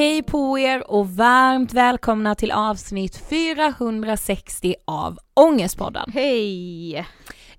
[0.00, 6.10] Hej på er och varmt välkomna till avsnitt 460 av Ångestpodden.
[6.14, 6.96] Hej!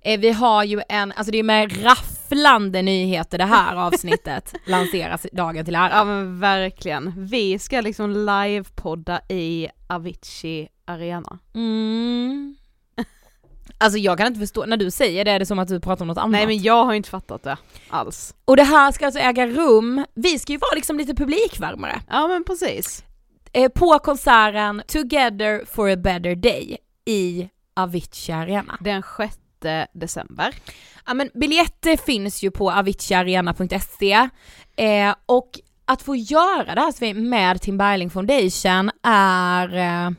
[0.00, 5.26] Eh, Vi har ju en, alltså det är med rafflande nyheter det här avsnittet lanseras
[5.32, 5.90] dagen till ära.
[5.90, 7.12] Ja men verkligen.
[7.16, 11.38] Vi ska liksom livepodda i Avicii Arena.
[11.54, 12.56] Mm.
[13.82, 16.04] Alltså jag kan inte förstå, när du säger det är det som att du pratar
[16.04, 16.30] om något annat.
[16.30, 17.56] Nej men jag har inte fattat det
[17.88, 18.34] alls.
[18.44, 22.00] Och det här ska alltså äga rum, vi ska ju vara liksom lite publikvärmare.
[22.08, 23.04] Ja men precis.
[23.52, 28.78] Eh, på konserten Together for a better day i Avicii Arena.
[28.80, 29.38] Den 6
[29.92, 30.54] december.
[31.06, 34.28] Ja men biljetter finns ju på aviciiarena.se
[34.76, 35.50] eh, och
[35.84, 40.10] att få göra det här med Tim Bergling Foundation är eh,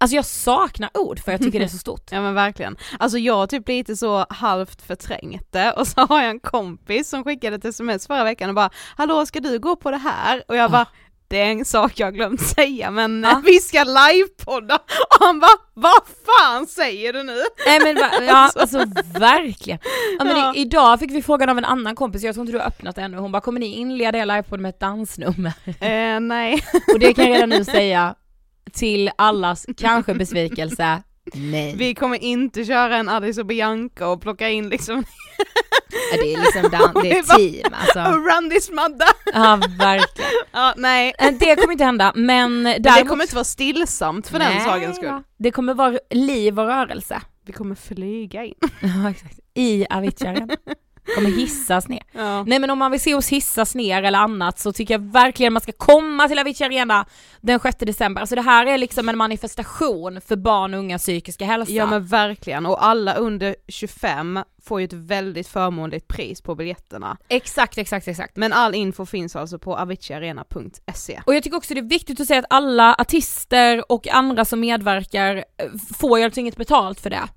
[0.00, 2.02] Alltså jag saknar ord för jag tycker det är så stort.
[2.10, 2.76] Ja men verkligen.
[2.98, 7.08] Alltså jag har typ lite så halvt förträngt det och så har jag en kompis
[7.08, 10.42] som skickade ett sms förra veckan och bara Hallå ska du gå på det här?
[10.48, 10.86] Och jag bara
[11.30, 13.42] det är en sak jag glömt säga men Ja.
[13.46, 14.74] vi ska livepodda
[15.10, 17.42] och han bara vad fan säger du nu?
[17.66, 17.96] Nej men
[18.26, 18.78] ja alltså
[19.18, 19.78] verkligen.
[20.18, 20.52] Ja, men Ja.
[20.56, 23.02] idag fick vi frågan av en annan kompis, jag tror inte du har öppnat det
[23.02, 25.52] ännu, hon bara kommer ni inleda er livepodd med ett dansnummer?
[25.80, 26.64] Eh, nej.
[26.94, 28.14] Och det kan jag redan nu säga
[28.68, 31.02] till allas kanske besvikelse,
[31.34, 31.74] nej.
[31.76, 35.04] Vi kommer inte köra en Alice och Bianca och plocka in liksom
[36.12, 37.98] Ja, det är liksom dan- det är team alltså.
[38.18, 39.06] run this madda.
[39.34, 40.30] Ja verkligen.
[40.52, 41.14] Ja, nej.
[41.18, 42.82] Eh, Det kommer inte hända men däremot...
[42.98, 45.22] det kommer inte vara stillsamt för den Nej, sakens skull.
[45.38, 47.20] Det kommer vara liv och rörelse.
[47.46, 48.54] Vi kommer flyga in.
[48.80, 49.38] Ja exakt.
[49.54, 50.46] I Avicii
[51.14, 52.02] kommer hissas ner.
[52.12, 52.44] Ja.
[52.44, 55.52] Nej men om man vill se oss hissas ner eller annat så tycker jag verkligen
[55.52, 57.06] man ska komma till Avicii Arena
[57.40, 58.20] den 6 december.
[58.20, 61.72] Alltså det här är liksom en manifestation för barn och unga psykiska hälsa.
[61.72, 67.16] ja men verkligen, och alla under 25 får ju ett väldigt förmånligt pris på biljetterna.
[67.28, 68.36] Exakt, exakt, exakt.
[68.36, 71.22] Men all info finns alltså på aviciiarena.se.
[71.26, 74.60] Och jag tycker också det är viktigt att säga att alla artister och andra som
[74.60, 75.44] medverkar eh,
[75.98, 77.28] får ju alltså inget betalt för det.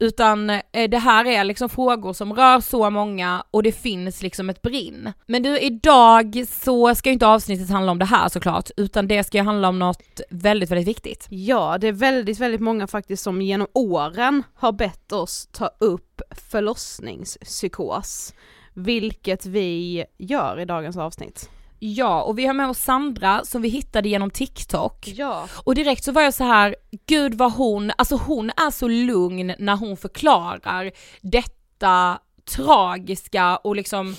[0.00, 4.50] Utan eh, det här är liksom frågor som rör så många och det finns liksom
[4.50, 5.12] ett brinn.
[5.26, 9.24] Men du, idag så ska ju inte avsnittet handla om det här såklart, utan det
[9.24, 11.26] ska ju handla om något väldigt, väldigt viktigt.
[11.30, 16.22] Ja, det är väldigt, väldigt många faktiskt som genom åren har bett oss ta upp
[16.50, 18.34] förlossningspsykos.
[18.74, 21.50] Vilket vi gör i dagens avsnitt.
[21.78, 25.08] Ja, och vi har med oss Sandra som vi hittade genom TikTok.
[25.08, 25.48] Ja.
[25.64, 26.76] Och direkt så var jag så här,
[27.06, 30.90] gud vad hon, alltså hon är så lugn när hon förklarar
[31.20, 32.18] detta
[32.56, 34.16] tragiska och liksom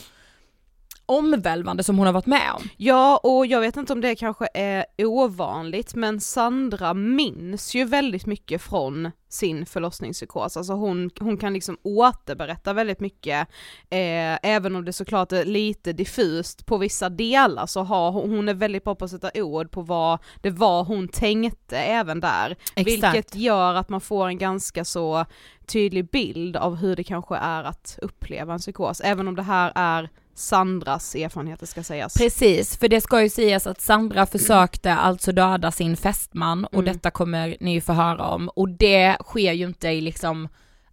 [1.10, 2.70] omvälvande som hon har varit med om.
[2.78, 8.26] Ja, och jag vet inte om det kanske är ovanligt, men Sandra minns ju väldigt
[8.26, 13.48] mycket från sin förlossningspsykos, alltså hon, hon kan liksom återberätta väldigt mycket,
[13.90, 18.50] eh, även om det såklart är lite diffust på vissa delar så har hon, hon
[18.50, 22.56] är väldigt bra på att sätta ord på vad det var hon tänkte även där.
[22.76, 25.26] Vilket gör att man får en ganska så
[25.66, 29.72] tydlig bild av hur det kanske är att uppleva en psykos, även om det här
[29.76, 30.10] är
[30.40, 32.14] Sandras erfarenheter ska sägas.
[32.14, 36.86] Precis, för det ska ju sägas att Sandra försökte alltså döda sin fästman och Mm.
[36.86, 40.48] detta kommer ni ju få höra om och det sker ju inte i liksom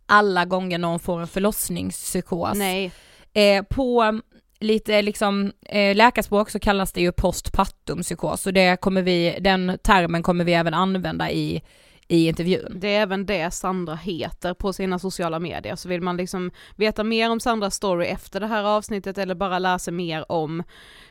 [0.07, 2.59] alla gånger någon får en förlossningspsykos.
[2.59, 2.93] Nej.
[3.33, 4.21] Eh, på
[4.61, 9.79] lite liksom eh, läkarspråk så kallas det ju postpartum psykos och det kommer vi, den
[9.83, 11.63] termen kommer vi även använda i,
[12.09, 12.73] i intervjun.
[12.81, 17.05] Det är även det Sandra heter på sina sociala medier, så vill man liksom veta
[17.05, 20.63] mer om Sandras story efter det här avsnittet eller bara sig mer om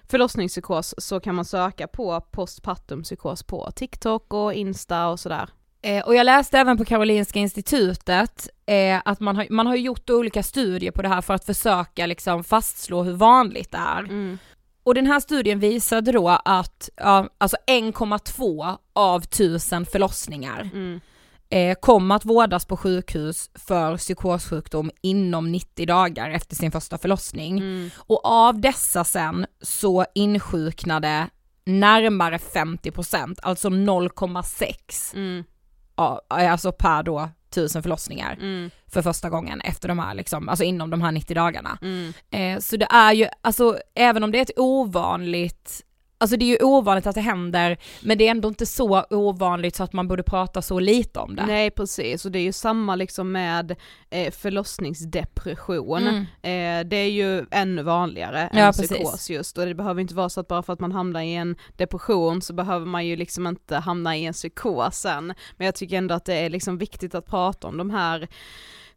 [0.10, 5.50] förlossningspsykos så kan man söka på postpartum psykos på TikTok och Insta och sådär.
[5.82, 10.10] Eh, och jag läste även på Karolinska institutet eh, att man har, man har gjort
[10.10, 14.00] olika studier på det här för att försöka liksom fastslå hur vanligt det är.
[14.00, 14.38] Mm.
[14.86, 21.02] Och den här studien visade då att ja, alltså 1,2 av tusen förlossningar Mm.
[21.50, 27.58] eh, kom att vårdas på sjukhus för psykossjukdom inom 90 dagar efter sin första förlossning.
[27.58, 27.90] Mm.
[27.98, 31.28] Och av dessa sen så insjuknade
[31.66, 35.44] närmare 50%, alltså 0,6 Mm.
[35.96, 38.72] ja, alltså per då tusen förlossningar Mm.
[38.88, 41.78] för första gången efter de här liksom, alltså inom de här 90 dagarna.
[41.82, 42.14] Mm.
[42.32, 45.82] Eh, så det är ju, alltså även om det är ett ovanligt,
[46.18, 49.76] alltså det är ju ovanligt att det händer, men det är ändå inte så ovanligt
[49.76, 51.46] så att man borde prata så lite om det.
[51.46, 53.76] Nej precis, och det är ju samma liksom med
[54.10, 56.08] eh, förlossningsdepression.
[56.08, 56.22] Mm.
[56.24, 58.90] Eh, det är ju ännu vanligare Ja, än precis.
[58.92, 61.36] psykos just och det behöver inte vara så att bara för att man hamnar i
[61.36, 65.34] en depression så behöver man ju liksom inte hamna i en psykos sen.
[65.58, 68.28] Men jag tycker ändå att det är liksom viktigt att prata om de här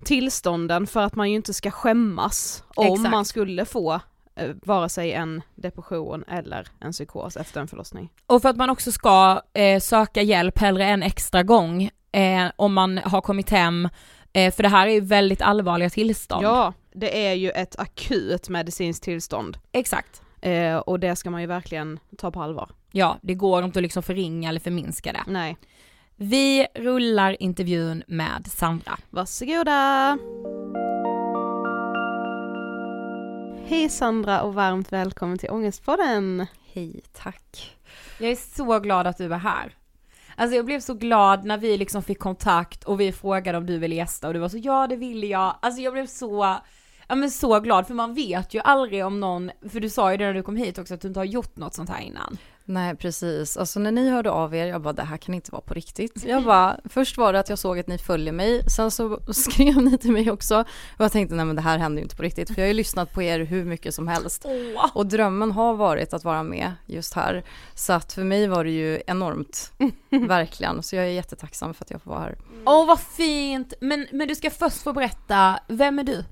[0.05, 3.11] tillstånden för att man ju inte ska skämmas om Exakt.
[3.11, 4.01] man skulle få
[4.63, 8.09] vare sig en depression eller en psykos efter en förlossning.
[8.27, 12.75] Och för att man också ska eh, söka hjälp hellre en extra gång eh, om
[12.75, 13.89] man har kommit hem,
[14.33, 16.45] eh, för det här är ju väldigt allvarliga tillstånd.
[16.45, 20.23] Ja, det är ju ett akut medicinskt tillstånd Exakt.
[20.41, 22.71] eh, och det ska man ju verkligen ta på allvar.
[22.93, 25.23] Ja, det går inte att liksom förringa eller förminska det.
[25.27, 25.57] Nej.
[26.17, 28.99] Vi rullar intervjun med Sandra.
[29.11, 30.19] Varsågoda!
[33.69, 36.47] Hej Sandra och varmt välkommen till Ångestpodden!
[36.73, 37.77] Hej, tack.
[38.19, 39.75] Jag är så glad att du är här.
[40.37, 43.79] Alltså jag blev så glad när vi liksom fick kontakt och vi frågade om du
[43.79, 45.57] ville gästa och du var så ja det vill jag.
[45.63, 46.57] Alltså jag blev så,
[47.09, 50.17] ja men så glad för man vet ju aldrig om någon, för du sa ju
[50.17, 52.39] det när du kom hit också att du inte har gjort något sånt här innan.
[52.69, 55.63] Nej precis, alltså när ni hörde av er, jag bara det här kan inte vara
[55.63, 56.25] på riktigt.
[56.27, 59.77] Jag bara, först var det att jag såg att ni följer mig, sen så skrev
[59.77, 60.61] ni till mig också
[60.97, 62.69] och jag tänkte nej men det här händer ju inte på riktigt för jag har
[62.69, 64.47] ju lyssnat på er hur mycket som helst.
[64.93, 67.45] Och drömmen har varit att vara med just här.
[67.75, 69.73] Så att för mig var det ju enormt,
[70.11, 70.83] verkligen.
[70.83, 72.39] Så jag är jättetacksam för att jag får vara här.
[72.67, 73.75] Åh vad fint!
[73.81, 76.25] Men, men du ska först få berätta, vem är du?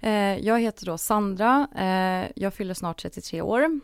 [0.00, 3.80] Eh, jag heter då Sandra, eh, jag fyller snart 33 år.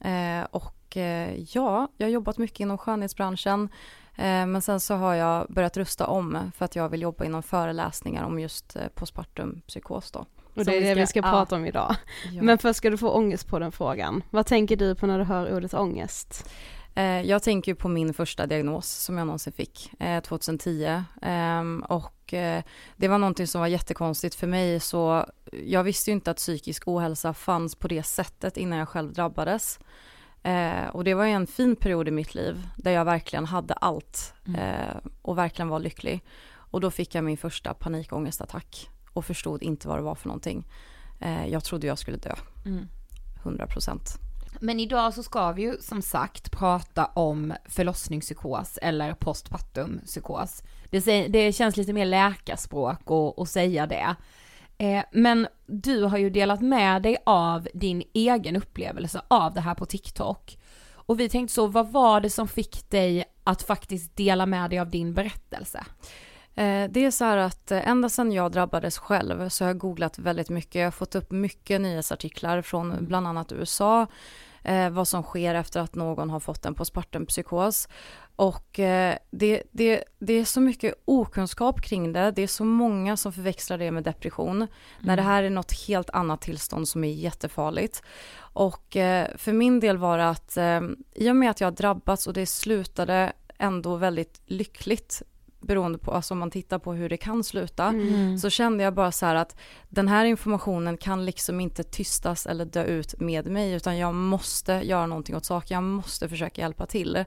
[0.00, 3.68] Eh, och eh, ja, jag har jobbat mycket inom skönhetsbranschen.
[4.16, 7.42] Eh, men sen så har jag börjat rusta om för att jag vill jobba inom
[7.42, 10.26] föreläsningar om just eh, postpartum psykos då.
[10.54, 11.30] Och det är det vi ska ja.
[11.30, 11.96] prata om idag.
[12.32, 12.42] Ja.
[12.42, 14.22] Men först ska du få ångest på den frågan.
[14.30, 16.50] Vad tänker du på när du hör ordet ångest?
[17.24, 22.34] Jag tänker på min första diagnos som jag någonsin fick eh, 2010 Ehm, och
[22.96, 25.26] det var någonting som var jättekonstigt för mig så
[25.64, 29.78] jag visste ju inte att psykisk ohälsa fanns på det sättet innan jag själv drabbades.
[30.42, 33.74] Eh, och det var ju en fin period i mitt liv där jag verkligen hade
[33.74, 36.24] allt eh, och verkligen var lycklig.
[36.54, 40.66] Och då fick jag min första panikångestattack och förstod inte vad det var för någonting.
[41.20, 42.34] Eh, jag trodde jag skulle dö,
[43.42, 44.18] 100 procent.
[44.60, 50.62] Men idag så ska vi ju som sagt prata om förlossningspsykos eller postpartum psykos.
[50.90, 54.16] Det, det känns lite mer läkarspråk att säga det.
[54.78, 59.74] Eh, men du har ju delat med dig av din egen upplevelse av det här
[59.74, 60.58] på TikTok.
[60.94, 64.78] Och vi tänkte så, vad var det som fick dig att faktiskt dela med dig
[64.78, 65.84] av din berättelse?
[66.54, 69.78] Eh, det är så här att eh, ända sedan jag drabbades själv så har jag
[69.78, 70.74] googlat väldigt mycket.
[70.74, 74.06] Jag har fått upp mycket nyhetsartiklar från bland annat USA.
[74.64, 77.88] Eh, vad som sker efter att någon har fått en postpartumpsykos.
[78.36, 82.30] Och eh, det, det, det är så mycket okunskap kring det.
[82.30, 84.66] Det är så många som förväxlar det med depression.
[85.00, 88.02] När det här är något helt annat tillstånd som är jättefarligt.
[88.36, 90.80] Och eh, för min del var det att eh,
[91.14, 95.22] i och med att jag drabbats och det slutade ändå väldigt lyckligt
[95.62, 97.94] beroende på, alltså om man tittar på hur det kan sluta,
[98.40, 99.56] så kände jag bara så här att
[99.88, 104.72] den här informationen kan liksom inte tystas eller dö ut med mig, utan jag måste
[104.72, 107.24] göra någonting åt saken, jag måste försöka hjälpa till.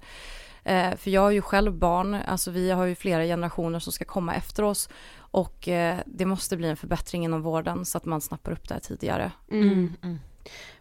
[0.64, 4.06] Eh, för jag har ju själv barn, alltså vi har ju flera generationer som ska
[4.06, 8.22] komma efter oss och eh, det måste bli en förbättring inom vården så att man
[8.22, 9.32] snappar upp det här tidigare.
[9.52, 9.94] Mm.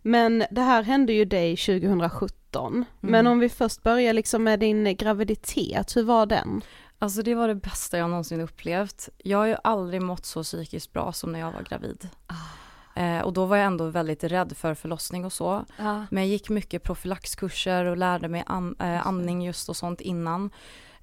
[0.03, 2.73] Men det här hände ju dig 2017.
[2.75, 2.87] Mm.
[3.01, 6.63] Men om vi först börjar liksom med din graviditet, hur var den?
[6.99, 9.09] Alltså det var det bästa jag någonsin upplevt.
[9.19, 12.09] Jag har ju aldrig mått så psykiskt bra som när jag var gravid.
[12.97, 15.65] Eh, och då var jag ändå väldigt rädd för förlossning och så.
[15.77, 16.07] Ja.
[16.11, 20.51] Men jag gick mycket profylaxkurser och lärde mig an, eh, andning just och sånt innan.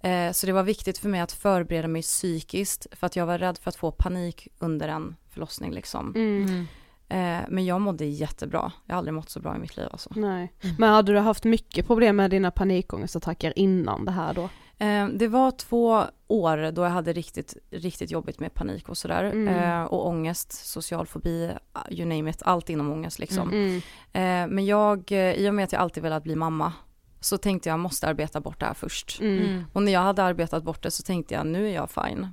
[0.01, 3.37] Eh, så det var viktigt för mig att förbereda mig psykiskt för att jag var
[3.37, 6.13] rädd för att få panik under en förlossning liksom.
[6.15, 6.67] Mm.
[7.09, 8.71] Eh, men jag mådde jättebra.
[8.85, 10.09] Jag har aldrig mått så bra i mitt liv alltså.
[10.15, 10.53] Nej.
[10.77, 14.49] Men hade du haft mycket problem med dina panikångestattacker innan det här då?
[14.81, 19.23] Eh, det var två år då jag hade riktigt, riktigt jobbigt med panik och sådär.
[19.23, 19.47] Mm.
[19.47, 21.51] Eh, och ångest, social fobi,
[21.89, 23.49] you name it, allt inom ångest liksom.
[23.49, 23.75] Mm.
[24.13, 26.73] Eh, men jag, eh, i och med att jag alltid velat bli mamma,
[27.19, 29.21] så tänkte jag måste arbeta bort det här först.
[29.21, 29.63] Mm.
[29.73, 32.27] Och när jag hade arbetat bort det så tänkte jag nu är jag fine.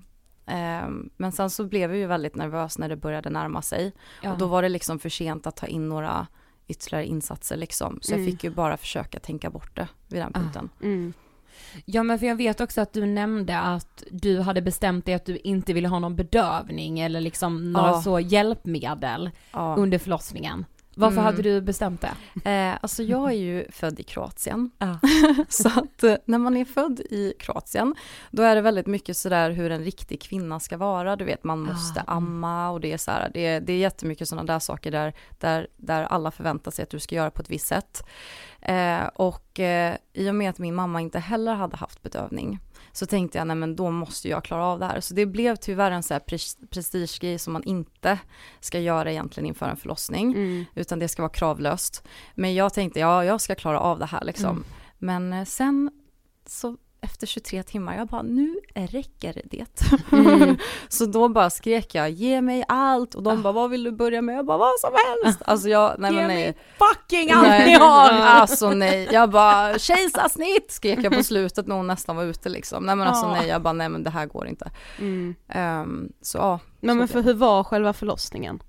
[0.46, 3.92] Eh, men sen så blev jag ju väldigt nervös när det började närma sig.
[4.22, 4.32] Ja.
[4.32, 6.26] Och då var det liksom för sent att ta in några
[6.66, 7.98] ytterligare insatser liksom.
[8.02, 8.30] Så jag Mm.
[8.32, 10.38] fick ju bara försöka tänka bort det vid den Ah.
[10.40, 10.68] punkten.
[10.82, 11.12] Mm.
[11.84, 15.24] Ja men för jag vet också att du nämnde att du hade bestämt dig att
[15.26, 18.02] du inte ville ha någon bedövning eller liksom några Ja.
[18.02, 19.74] så hjälpmedel Ja.
[19.78, 20.64] under förlossningen.
[20.98, 21.24] Varför Mm.
[21.24, 22.04] hade du bestämt
[22.44, 22.50] det?
[22.50, 24.70] Eh, alltså jag är ju född i Kroatien.
[24.78, 24.98] Ja.
[25.48, 27.94] så att eh, när man är född i Kroatien,
[28.30, 31.16] då är det väldigt mycket sådär hur en riktig kvinna ska vara.
[31.16, 32.26] Du vet, man måste Ah, mm.
[32.26, 35.12] amma och det är så här, det, är- det är jättemycket sådana där saker där,
[35.38, 38.02] där, där alla förväntar sig att du ska göra på ett visst sätt.
[38.60, 42.58] Eh, och eh, i och med att min mamma inte heller hade haft bedövning,
[42.98, 45.00] så tänkte jag, nej men då måste jag klara av det här.
[45.00, 48.18] Så det blev tyvärr en så här pres- prestigegrej som man inte
[48.60, 50.64] ska göra egentligen inför en förlossning Mm.
[50.74, 52.06] utan det ska vara kravlöst.
[52.34, 54.50] Men jag tänkte, ja, jag ska klara av det här liksom.
[54.50, 54.64] Mm.
[54.98, 55.90] Men eh, sen
[56.46, 59.88] så efter 23 timmar, jag bara, nu räcker det.
[60.12, 60.56] Mm.
[60.88, 63.14] så då bara skrek jag, ge mig allt.
[63.14, 64.36] Och de bara, vad vill du börja med?
[64.36, 65.42] Jag bara, vad som helst.
[65.44, 66.56] Alltså jag, nej men nej.
[66.78, 68.08] fucking allt nej, ni har!
[68.38, 72.84] Alltså nej, jag bara, kejsarsnitt skrek jag på slutet när hon nästan var ute liksom.
[72.84, 73.32] Nej men alltså Ja.
[73.32, 74.70] nej, jag bara, nej men det här går inte.
[74.98, 75.34] Mm.
[75.48, 76.60] Ehm, så ja.
[76.80, 78.60] Men, så men blev för hur var själva förlossningen?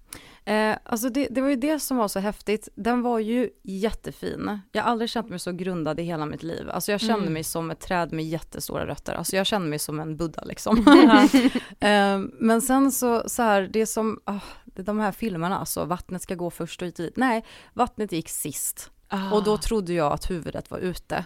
[0.50, 2.70] Eh, alltså det, det var ju det som var så häftigt.
[2.76, 4.60] Den var ju jättefin.
[4.72, 6.70] Jag har aldrig känt mig så grundad i hela mitt liv.
[6.70, 7.34] Alltså jag kände Mm.
[7.34, 9.14] mig som ett träd med jättestora rötter.
[9.14, 10.78] Alltså jag kände mig som en buddha liksom.
[11.80, 16.22] eh, men sen så, så här, det som, ah, det- de här filmerna alltså, vattnet
[16.22, 17.18] ska gå först och och dit.
[17.18, 18.92] Nej, vattnet gick sist.
[19.08, 19.32] Ah.
[19.32, 21.26] Och då trodde jag att huvudet var ute.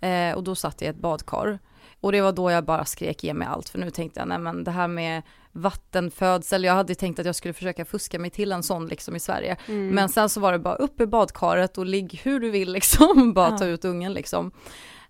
[0.00, 1.58] Eh, och då satt jag i ett badkar.
[2.00, 4.38] Och det var då jag bara skrek ge mig allt, för nu tänkte jag, nej
[4.38, 5.22] men det här med
[5.52, 9.20] vattenfödsel, jag hade tänkt att jag skulle försöka fuska mig till en sån liksom i
[9.20, 9.56] Sverige.
[9.66, 9.88] Mm.
[9.88, 13.32] Men sen så var det bara upp i badkaret och ligg hur du vill liksom,
[13.34, 14.52] bara ta ut ungen liksom.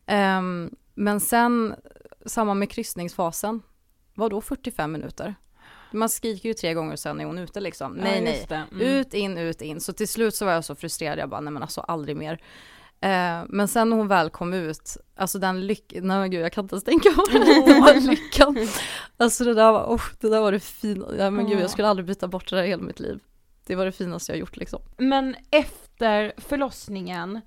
[0.07, 1.75] Ehm, men sen,
[2.27, 3.63] samma med kryssningsfasen,
[4.15, 5.35] var då 45 minuter?
[5.93, 7.93] Man skriker ju tre gånger sen är hon ute liksom.
[7.93, 8.65] Nej, Ja, nej.
[8.73, 8.81] Mm.
[8.81, 9.81] Ut, in, ut, in.
[9.81, 12.43] Så till slut så var jag så frustrerad, jag bara, nej men alltså aldrig mer.
[13.03, 16.53] Eh, men sen när hon väl kom ut, alltså den lyckan, nej men gud jag
[16.53, 17.17] kan inte ens tänka på
[17.81, 18.69] var lyckan.
[19.17, 21.89] Alltså det där var, oh, det där var det fina, ja men gud jag skulle
[21.89, 23.21] aldrig byta bort det där hela mitt liv.
[23.67, 24.83] Det var det finaste jag gjort liksom.
[24.97, 27.41] Men efter förlossningen,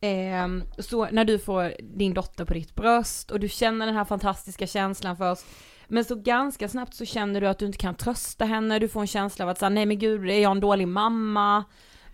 [0.00, 4.04] ehm, så när du får din dotter på ditt bröst och du känner den här
[4.04, 5.44] fantastiska känslan först,
[5.86, 9.00] men så ganska snabbt så känner du att du inte kan trösta henne, du får
[9.00, 11.64] en känsla av att säga nej men gud, är jag en dålig mamma?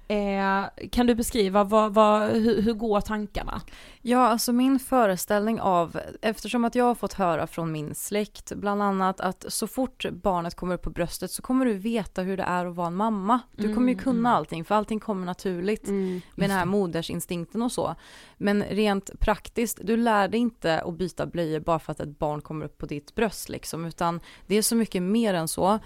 [0.09, 3.61] Eh, kan du beskriva vad, vad, hur, hur går tankarna?
[4.03, 8.83] Ja, alltså min föreställning av, eftersom att jag har fått höra från min släkt, bland
[8.83, 12.43] annat att så fort barnet kommer upp på bröstet så kommer du veta hur det
[12.43, 13.41] är att vara en mamma.
[13.53, 17.95] Du kommer ju kunna allting, för allting kommer naturligt med den här modersinstinkten och så.
[18.37, 22.41] Men rent praktiskt, du lär dig inte att byta blöjor bara för att ett barn
[22.41, 25.79] kommer upp på ditt bröst liksom, utan det är så mycket mer än så.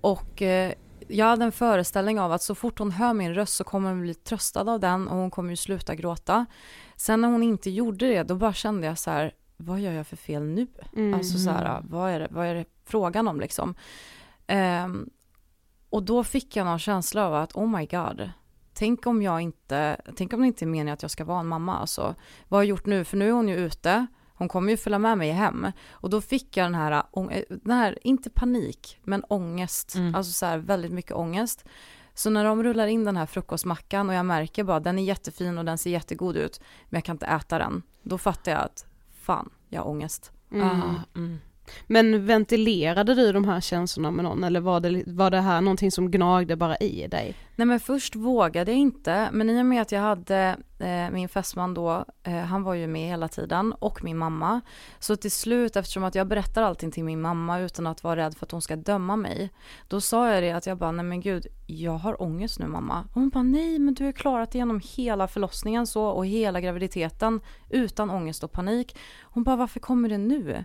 [0.00, 0.72] Och eh,
[1.10, 4.02] jag hade en föreställning av att så fort hon hör min röst så kommer hon
[4.02, 6.46] bli tröstad av den och hon kommer ju sluta gråta.
[6.96, 10.06] Sen när hon inte gjorde det, då bara kände jag så här, vad gör jag
[10.06, 10.66] för fel nu?
[11.14, 13.74] Alltså så här, vad är det, vad är det frågan om liksom?
[14.46, 15.10] Ehm,
[15.90, 18.30] och då fick jag någon känsla av att, oh my god,
[18.74, 21.46] tänk om jag inte, tänk om det inte är meningen att jag ska vara en
[21.46, 22.14] mamma alltså.
[22.48, 23.04] Vad har jag gjort nu?
[23.04, 24.06] För nu är hon ju ute,
[24.40, 25.66] hon kommer ju följa med mig hem.
[25.90, 29.94] Och då fick jag den här, ång- den här inte panik, men ångest.
[30.14, 31.64] Alltså så här väldigt mycket ångest.
[32.14, 35.58] Så när de rullar in den här frukostmackan och jag märker bara den är jättefin
[35.58, 37.82] och den ser jättegod ut, men jag kan inte äta den.
[38.02, 38.86] Då fattar jag att
[39.20, 40.32] fan, jag har ångest.
[40.52, 40.66] Mm.
[40.68, 41.38] Ah, mm.
[41.86, 45.90] Men ventilerade du de här känslorna med någon eller var det, var det här någonting
[45.90, 47.34] som gnagde bara i dig?
[47.60, 51.28] Nej men först vågade jag inte, men i och med att jag hade eh, min
[51.28, 54.60] fästman då, eh, han var ju med hela tiden, och min mamma.
[54.98, 58.34] Så till slut, eftersom att jag berättar allting till min mamma utan att vara rädd
[58.36, 59.50] för att hon ska döma mig,
[59.88, 63.00] då sa jag det att jag bara, nej men gud, jag har ångest nu mamma.
[63.00, 67.40] Och hon bara, nej men du har klarat igenom hela förlossningen så och hela graviditeten
[67.70, 68.96] utan ångest och panik.
[69.22, 70.64] Hon bara, varför kommer det nu?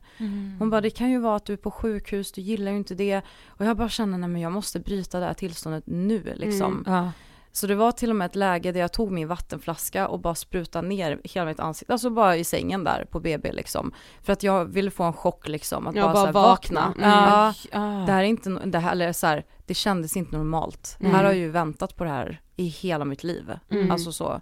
[0.59, 2.95] Hon bara, det kan ju vara att du är på sjukhus, du gillar ju inte
[2.95, 3.21] det.
[3.47, 6.83] Och jag bara känner, nej men jag måste bryta det här tillståndet nu liksom.
[6.85, 7.11] Ja.
[7.51, 10.35] Så det var till och med ett läge där jag tog min vattenflaska och bara
[10.35, 13.93] sprutade ner hela mitt ansikte, alltså bara i sängen där på BB liksom.
[14.21, 16.87] För att jag ville få en chock liksom, att Ja, bara, bara så här, vakna.
[16.87, 17.05] vakna.
[17.05, 17.19] Mm.
[17.29, 18.05] Ja, Ah.
[18.05, 20.97] det här är inte, det här, eller så här, det kändes inte normalt.
[20.99, 21.11] Mm.
[21.11, 23.51] Här har jag ju väntat på det här i hela mitt liv.
[23.71, 23.91] Mm.
[23.91, 24.41] Alltså så.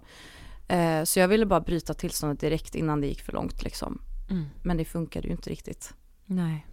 [0.68, 4.02] Eh, så jag ville bara bryta tillståndet direkt innan det gick för långt liksom.
[4.30, 4.44] Mm.
[4.62, 5.94] Men det funkade ju inte riktigt.
[6.26, 6.66] Nej.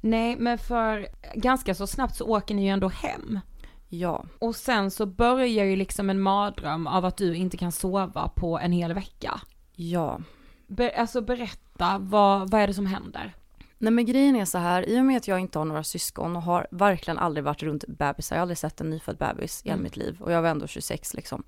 [0.00, 3.40] Nej, men för ganska så snabbt så åker ni ju ändå hem.
[3.88, 4.24] Ja.
[4.38, 8.58] Och sen så börjar ju liksom en mardröm av att du inte kan sova på
[8.58, 9.40] en hel vecka.
[9.74, 10.20] Ja.
[10.66, 13.34] Ber, alltså berätta, vad, vad är det som händer?
[13.78, 16.36] Nej men grejen är så här, i och med att jag inte har några syskon
[16.36, 19.68] och har verkligen aldrig varit runt bebisar, jag har aldrig sett en nyfödd bebis i
[19.68, 19.82] hela Mm.
[19.82, 21.42] mitt liv och jag var ändå 26 liksom.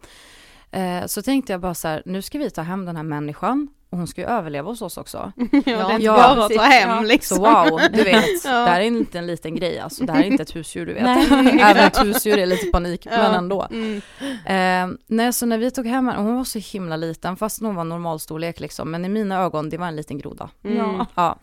[0.71, 3.69] Eh, så tänkte jag bara så här, nu ska vi ta hem den här människan
[3.91, 5.33] och hon ska ju överleva hos oss också.
[5.53, 7.01] Ja, det är inte ja, bara att ta hem Ja.
[7.01, 7.37] liksom.
[7.37, 8.51] Så wow, du vet, Ja.
[8.51, 10.95] det här är inte en liten grej alltså, det här är inte ett husdjur du
[10.95, 11.03] vet.
[11.05, 11.27] Nej.
[11.61, 13.69] Även ett husdjur är lite panik, men ändå.
[13.71, 13.97] Mm.
[14.45, 17.75] Eh, nej, så när vi tog hem henne, hon var så himla liten, fast hon
[17.75, 20.51] var normalstorlek liksom, men i mina ögon, det var en liten groda.
[20.65, 21.05] Mm.
[21.15, 21.39] Ja.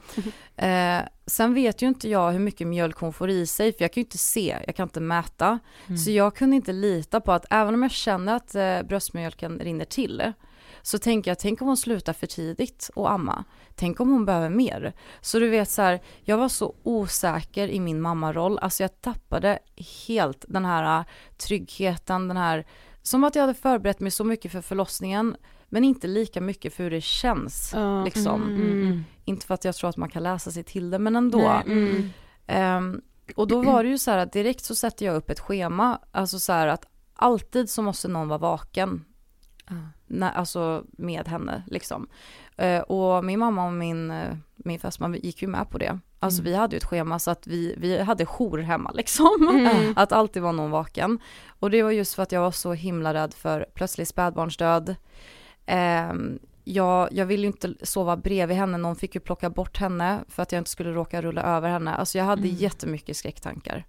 [0.58, 3.94] Eh, sen vet ju inte jag hur mycket mjölk hon får i sig, för jag
[3.94, 5.60] kan ju inte se, jag kan inte mäta.
[5.98, 9.86] Så jag kunde inte lita på att även om jag känner att eh, bröstmjölken rinner
[9.86, 10.34] till,
[10.82, 13.44] så tänker jag, tänk om hon slutar för tidigt och amma.
[13.76, 14.94] Tänk om hon behöver mer.
[15.22, 19.60] Så du vet så här, jag var så osäker i min mammaroll, alltså jag tappade
[20.08, 21.06] helt den här eh,
[21.38, 22.66] tryggheten, den här,
[23.02, 25.36] som att jag hade förberett mig så mycket för förlossningen,
[25.70, 27.72] men inte lika mycket för hur det känns.
[27.74, 28.04] Ja.
[28.04, 28.44] Liksom.
[28.44, 29.04] Mm.
[29.26, 31.38] Inte för att jag tror att man kan läsa sig till det, men ändå.
[31.38, 32.10] Nej, mm.
[32.48, 33.02] Ehm,
[33.36, 36.00] och då var det ju så här att direkt så sätter jag upp ett schema,
[36.12, 39.06] alltså så här att alltid så måste någon vara vaken.
[40.08, 42.08] När, alltså med henne liksom.
[42.58, 46.00] Eh, och min mamma och min, eh, min fästman gick ju med på det.
[46.20, 49.48] Alltså vi hade ju ett schema så att vi, vi hade jour hemma liksom.
[49.50, 49.94] Mm.
[49.96, 51.20] Att alltid var någon vaken.
[51.60, 54.96] Och det var just för att jag var så himla rädd för plötslig spädbarnsdöd.
[55.66, 60.24] Ehm, jag, jag ville ju inte sova bredvid henne, någon fick ju plocka bort henne
[60.28, 61.96] för att jag inte skulle råka rulla över henne.
[61.96, 62.56] Alltså jag hade Mm.
[62.56, 63.86] jättemycket skräcktankar.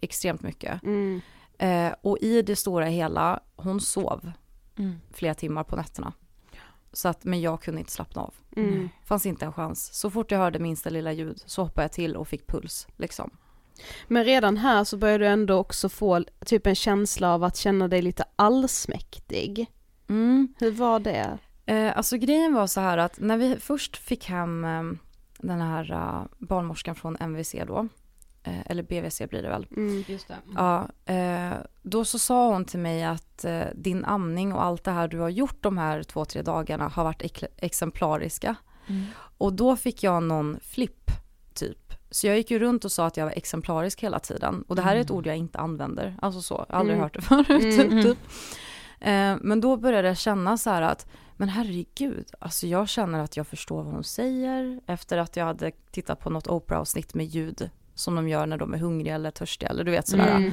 [0.00, 0.82] Extremt mycket.
[0.82, 1.20] Mm.
[1.58, 4.32] Eh, och i det stora hela, hon sov.
[4.78, 5.00] Mm.
[5.12, 6.12] flera timmar på nätterna.
[6.92, 8.34] Så att, men jag kunde inte slappna av.
[8.56, 8.88] Mm.
[9.04, 9.94] Fanns inte en chans.
[9.94, 13.30] Så fort jag hörde minsta lilla ljud så hoppade jag till och fick puls liksom.
[14.08, 17.88] Men redan här så börjar du ändå också få typ en känsla av att känna
[17.88, 19.66] dig lite allsmäktig.
[20.14, 20.54] Mm.
[20.58, 21.38] Hur var det?
[21.66, 24.82] Eh, alltså grejen var så här att när vi först fick hem eh,
[25.38, 27.88] den här uh, barnmorskan från MVC då,
[28.42, 29.66] eh, eller BVC blir det väl.
[29.76, 30.04] Mm.
[30.08, 30.36] Just det.
[30.56, 34.90] Ja, eh, då så sa hon till mig att eh, din amning och allt det
[34.90, 38.56] här du har gjort de här två, tre dagarna har varit ek- exemplariska.
[38.86, 39.04] Mm.
[39.38, 41.10] Och då fick jag någon flipp,
[41.54, 41.92] typ.
[42.10, 44.64] Så jag gick ju runt och sa att jag var exemplarisk hela tiden.
[44.68, 46.16] Och det här är ett ord jag inte använder.
[46.22, 47.02] Alltså så, jag har aldrig Mm.
[47.02, 47.80] hört det förut.
[47.86, 48.02] Mm.
[48.04, 48.18] typ.
[49.00, 53.36] Eh, men då började jag känna så här att, men herregud, alltså jag känner att
[53.36, 54.80] jag förstår vad hon säger.
[54.86, 57.70] Efter att jag hade tittat på något Oprah-avsnitt med ljud.
[57.94, 60.36] Som de gör när de är hungriga eller törstiga eller du vet sådär.
[60.36, 60.52] Mm.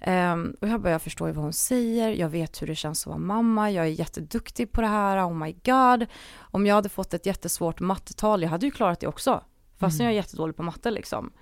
[0.00, 3.18] Ehm, och jag förstår ju vad hon säger, jag vet hur det känns att vara
[3.18, 6.06] mamma, jag är jätteduktig på det här, oh my god.
[6.38, 9.44] Om jag hade fått ett jättesvårt mattetal, jag hade ju klarat det också.
[9.78, 11.32] Fast jag är jättedålig på matte liksom.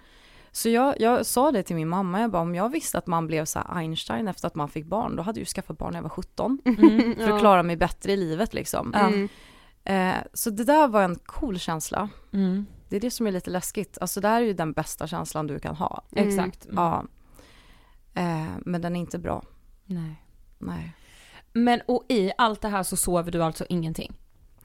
[0.52, 3.26] Så jag, jag sa det till min mamma, jag bara, om jag visste att man
[3.26, 5.92] blev så här Einstein efter att man fick barn, då hade jag ju skaffat barn
[5.92, 6.58] när jag var 17.
[7.18, 8.94] För att klara mig bättre i livet liksom.
[8.94, 9.28] Mm.
[9.84, 12.08] Eh, så det där var en cool känsla.
[12.32, 12.66] Mm.
[12.88, 13.98] Det är det som är lite läskigt.
[14.00, 16.02] Alltså det här är ju den bästa känslan du kan ha.
[16.12, 16.64] Exakt.
[16.64, 16.76] Mm.
[16.76, 17.04] Ja.
[18.14, 19.42] Eh, men den är inte bra.
[19.84, 20.24] Nej.
[20.58, 20.92] Nej.
[21.52, 24.16] Men och i allt det här så sover du alltså ingenting?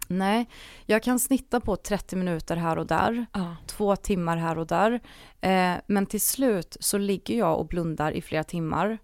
[0.07, 0.49] Nej,
[0.85, 3.55] jag kan snitta på 30 minuter här och där, Ja.
[3.67, 4.99] två timmar här och där.
[5.41, 8.97] Eh, men till slut så ligger jag och blundar i flera timmar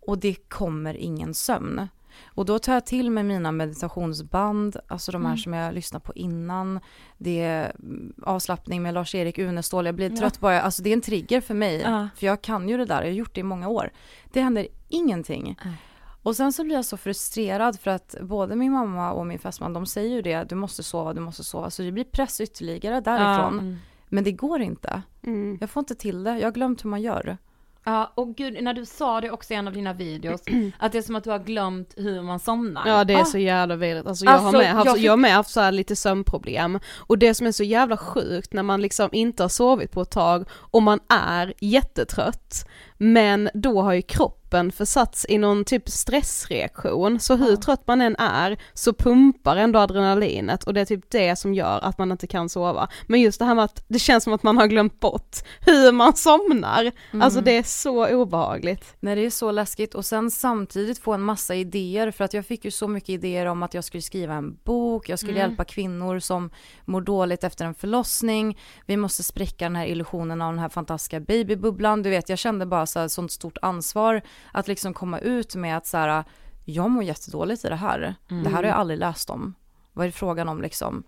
[0.00, 1.88] och det kommer ingen sömn.
[2.24, 6.12] Och då tar jag till med mina meditationsband, alltså de här som jag lyssnade på
[6.14, 6.80] innan.
[7.18, 11.00] Det är mm, avslappning med Lars-Erik Unestål, jag blir trött bara, alltså det är en
[11.00, 11.80] trigger för mig.
[11.80, 12.08] Ja.
[12.16, 13.90] För jag kan ju det där, jag har gjort det i många år.
[14.32, 15.56] Det händer ingenting.
[15.64, 15.74] Nej.
[16.22, 19.72] Och sen så blir jag så frustrerad för att både min mamma och min fästman,
[19.72, 21.70] de säger ju det, du måste sova, du måste sova.
[21.70, 23.58] Så det blir press ytterligare därifrån.
[23.58, 23.76] Mm.
[24.08, 25.02] Men det går inte.
[25.22, 25.58] Mm.
[25.60, 27.38] Jag får inte till det, jag har glömt hur man gör.
[27.84, 30.40] Ja, och gud, när du sa det också i en av dina videos,
[30.78, 32.88] att det är som att du har glömt hur man somnar.
[32.88, 33.24] Ja det är Ah.
[33.24, 35.50] så jävla vidrigt, alltså jag har Alltså, med haft, jag jag, fick- har med haft
[35.50, 39.42] så här lite sömnproblem och det som är så jävla sjukt när man liksom inte
[39.44, 42.68] har sovit på ett tag och man är jättetrött
[43.02, 47.20] men då har ju kroppen försatts i någon typ stressreaktion.
[47.20, 51.36] Så hur trött man än är så pumpar ändå adrenalinet och det är typ det
[51.36, 52.88] som gör att man inte kan sova.
[53.06, 55.92] Men just det här med att det känns som att man har glömt bort hur
[55.92, 58.96] man somnar, alltså det är så obehagligt.
[59.00, 59.94] När det är så läskigt.
[59.94, 63.46] Och sen samtidigt få en massa idéer för att jag fick ju så mycket idéer
[63.46, 66.50] om att jag skulle skriva en bok, jag skulle hjälpa kvinnor som
[66.84, 71.20] mår dåligt efter en förlossning, vi måste spräcka den här illusionen av den här fantastiska
[71.20, 74.22] babybubblan, du vet jag kände bara så här, sånt stort ansvar
[74.52, 76.24] att liksom komma ut med att så här,
[76.64, 79.54] jag mår jättedåligt i det här, det här har jag aldrig läst om,
[79.92, 81.02] vad är det frågan om liksom?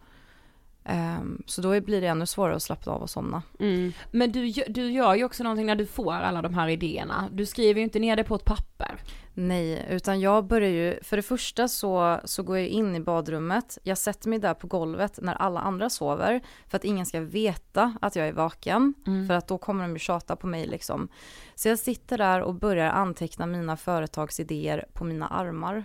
[0.84, 3.42] Ehm, så då blir det ännu svårare att slappna av och somna.
[3.60, 3.92] Mm.
[4.10, 7.28] Men du, du gör ju också någonting när du får alla de här idéerna.
[7.32, 8.96] Du skriver ju inte ner det på ett papper.
[9.34, 13.78] Nej, utan jag börjar ju, för det första så, så går jag in i badrummet,
[13.82, 17.96] jag sätter mig där på golvet när alla andra sover, för att ingen ska veta
[18.00, 18.94] att jag är vaken,
[19.28, 21.08] för att då kommer de ju tjata på mig liksom.
[21.54, 25.84] Så jag sitter där och börjar anteckna mina företagsidéer på mina armar.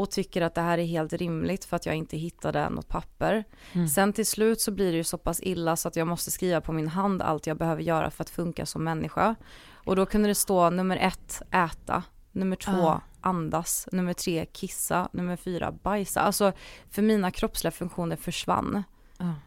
[0.00, 3.44] Och tycker att det här är helt rimligt för att jag inte hittade något papper.
[3.94, 6.60] Sen till slut så blir det ju så pass illa så att jag måste skriva
[6.60, 9.34] på min hand allt jag behöver göra för att funka som människa.
[9.72, 12.02] Och då kunde det stå nummer ett, äta.
[12.32, 13.88] Nummer två, andas.
[13.92, 15.08] Nummer tre, kissa.
[15.12, 16.20] Nummer fyra, bajsa.
[16.20, 16.52] Alltså,
[16.90, 18.82] för mina kroppsliga funktioner försvann.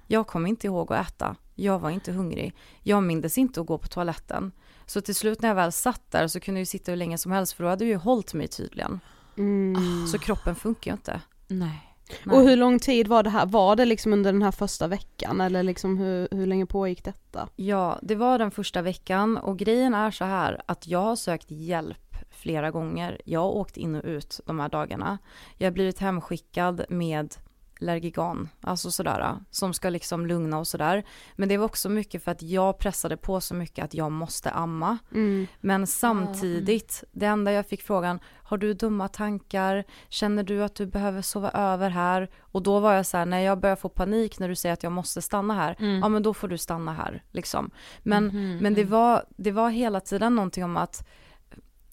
[0.08, 1.36] Jag kom inte ihåg att äta.
[1.56, 2.56] Jag var inte hungrig.
[2.84, 4.52] Jag mindes inte att gå på toaletten.
[4.86, 7.32] Så till slut när jag väl satt där så kunde jag sitta hur länge som
[7.32, 9.00] helst för då hade jag ju hållit mig tydligen.
[9.38, 10.08] Mm.
[10.08, 11.22] Så kroppen funkar ju inte.
[11.48, 11.94] Nej.
[12.24, 12.38] Nej.
[12.38, 13.46] Och hur lång tid var det här?
[13.46, 17.50] Var det liksom under den här första veckan eller liksom hur, hur länge pågick detta?
[17.56, 21.52] Ja, det var den första veckan och grejen är så här att jag har sökt
[21.52, 23.22] hjälp flera gånger.
[23.26, 25.18] Jag har åkt in och ut de här dagarna.
[25.58, 27.36] Jag har blivit hemskickad med
[27.80, 31.04] Lergigan, alltså sådär, som ska liksom lugna och sådär.
[31.36, 34.52] Men det var också mycket för att jag pressade på så mycket att jag måste
[34.52, 34.98] amma.
[35.12, 35.48] Mm.
[35.62, 39.84] Men samtidigt, det enda jag fick frågan, har du dumma tankar?
[40.10, 42.30] Känner du att du behöver sova över här?
[42.40, 44.84] Och då var jag så här, när jag börjar få panik när du säger att
[44.84, 47.72] jag måste stanna här, ja men då får du stanna här liksom.
[48.00, 51.08] Men, men det, var, det var hela tiden någonting om att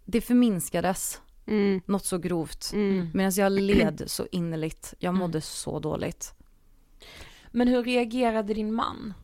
[0.04, 1.80] det förminskades Mm.
[1.86, 2.70] något så grovt.
[2.72, 3.08] Mm.
[3.14, 6.34] Medan jag led så innerligt, jag mådde så dåligt.
[7.50, 9.14] Men hur reagerade din man?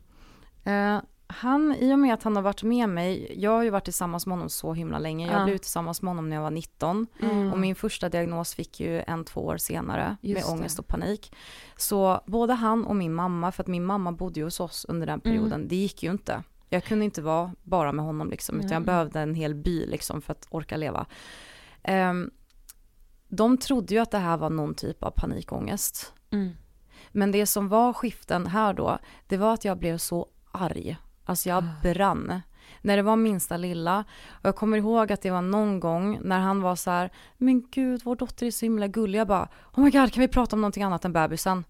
[0.63, 3.83] Eh, Han, i och med att han har varit med mig, jag har ju varit
[3.83, 5.27] tillsammans med honom så himla länge.
[5.31, 5.45] Jag Ja.
[5.45, 7.53] blev tillsammans med honom när jag var 19 Mm.
[7.53, 10.59] och min första diagnos fick ju en, två år senare Just med det.
[10.59, 11.31] ångest och panik.
[11.77, 15.07] Så både han och min mamma, för att min mamma bodde ju hos oss under
[15.07, 15.37] den Mm.
[15.37, 16.43] perioden, det gick ju inte.
[16.69, 20.21] Jag kunde inte vara bara med honom liksom, utan jag behövde en hel by liksom
[20.21, 21.05] för att orka leva.
[21.87, 22.31] Ehm,
[23.27, 26.13] de trodde ju att det här var någon typ av panikångest.
[26.31, 26.49] Mm.
[27.11, 30.97] Men det som var skiften här då, det var att jag blev så arg.
[31.25, 32.41] Alltså jag brann.
[32.81, 34.03] När det var minsta lilla.
[34.29, 37.69] Och jag kommer ihåg att det var någon gång när han var så här, men
[37.71, 39.19] gud vår dotter är så himla gullig.
[39.19, 41.63] Jag bara, oh my god kan vi prata om någonting annat än bebisen?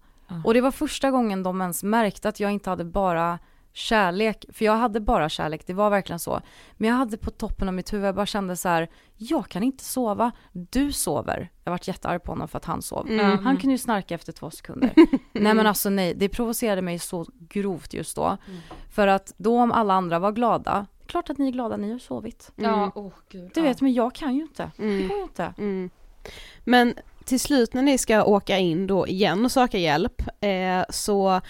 [0.44, 3.38] Och det var första gången de ens märkte att jag inte hade bara
[3.78, 6.40] kärlek, för jag hade bara kärlek, det var verkligen så.
[6.72, 9.62] Men jag hade på toppen av mitt huvud, jag bara kände så här, jag kan
[9.62, 11.48] inte sova, du sover.
[11.64, 13.10] Jag varit jättearg på honom för att han sov.
[13.10, 13.38] Mm.
[13.44, 14.92] Han kunde ju snarka efter två sekunder.
[15.32, 18.36] nej men alltså nej, det provocerade mig så grovt just då.
[18.90, 21.98] För att då om alla andra var glada, klart att ni är glada, ni har
[21.98, 22.52] sovit.
[22.56, 23.50] Ja, åh gud.
[23.54, 23.66] Du ja.
[23.66, 24.70] vet, men jag kan ju inte.
[24.76, 25.08] Det Mm.
[25.08, 25.54] går ju inte.
[25.58, 25.90] Mm.
[26.64, 31.40] Men till slut när ni ska åka in då igen och söka hjälp eh, så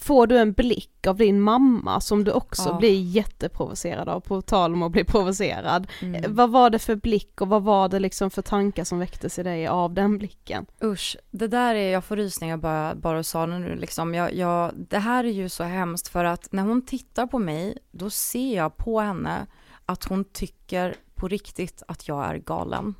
[0.00, 2.78] får du en blick av din mamma som du också Ja.
[2.78, 5.86] blir jätteprovocerad av, på tal om att bli provocerad.
[6.00, 6.24] Mm.
[6.24, 9.38] Eh, vad var det för blick och vad var det liksom för tankar som väcktes
[9.38, 10.66] i dig av den blicken?
[10.84, 14.14] Usch, det där är, jag får rysningar bara, bara sa det nu liksom.
[14.14, 17.78] Jag, jag, det här är ju så hemskt för att när hon tittar på mig,
[17.90, 19.46] då ser jag på henne
[19.86, 22.94] att hon tycker på riktigt att jag är galen.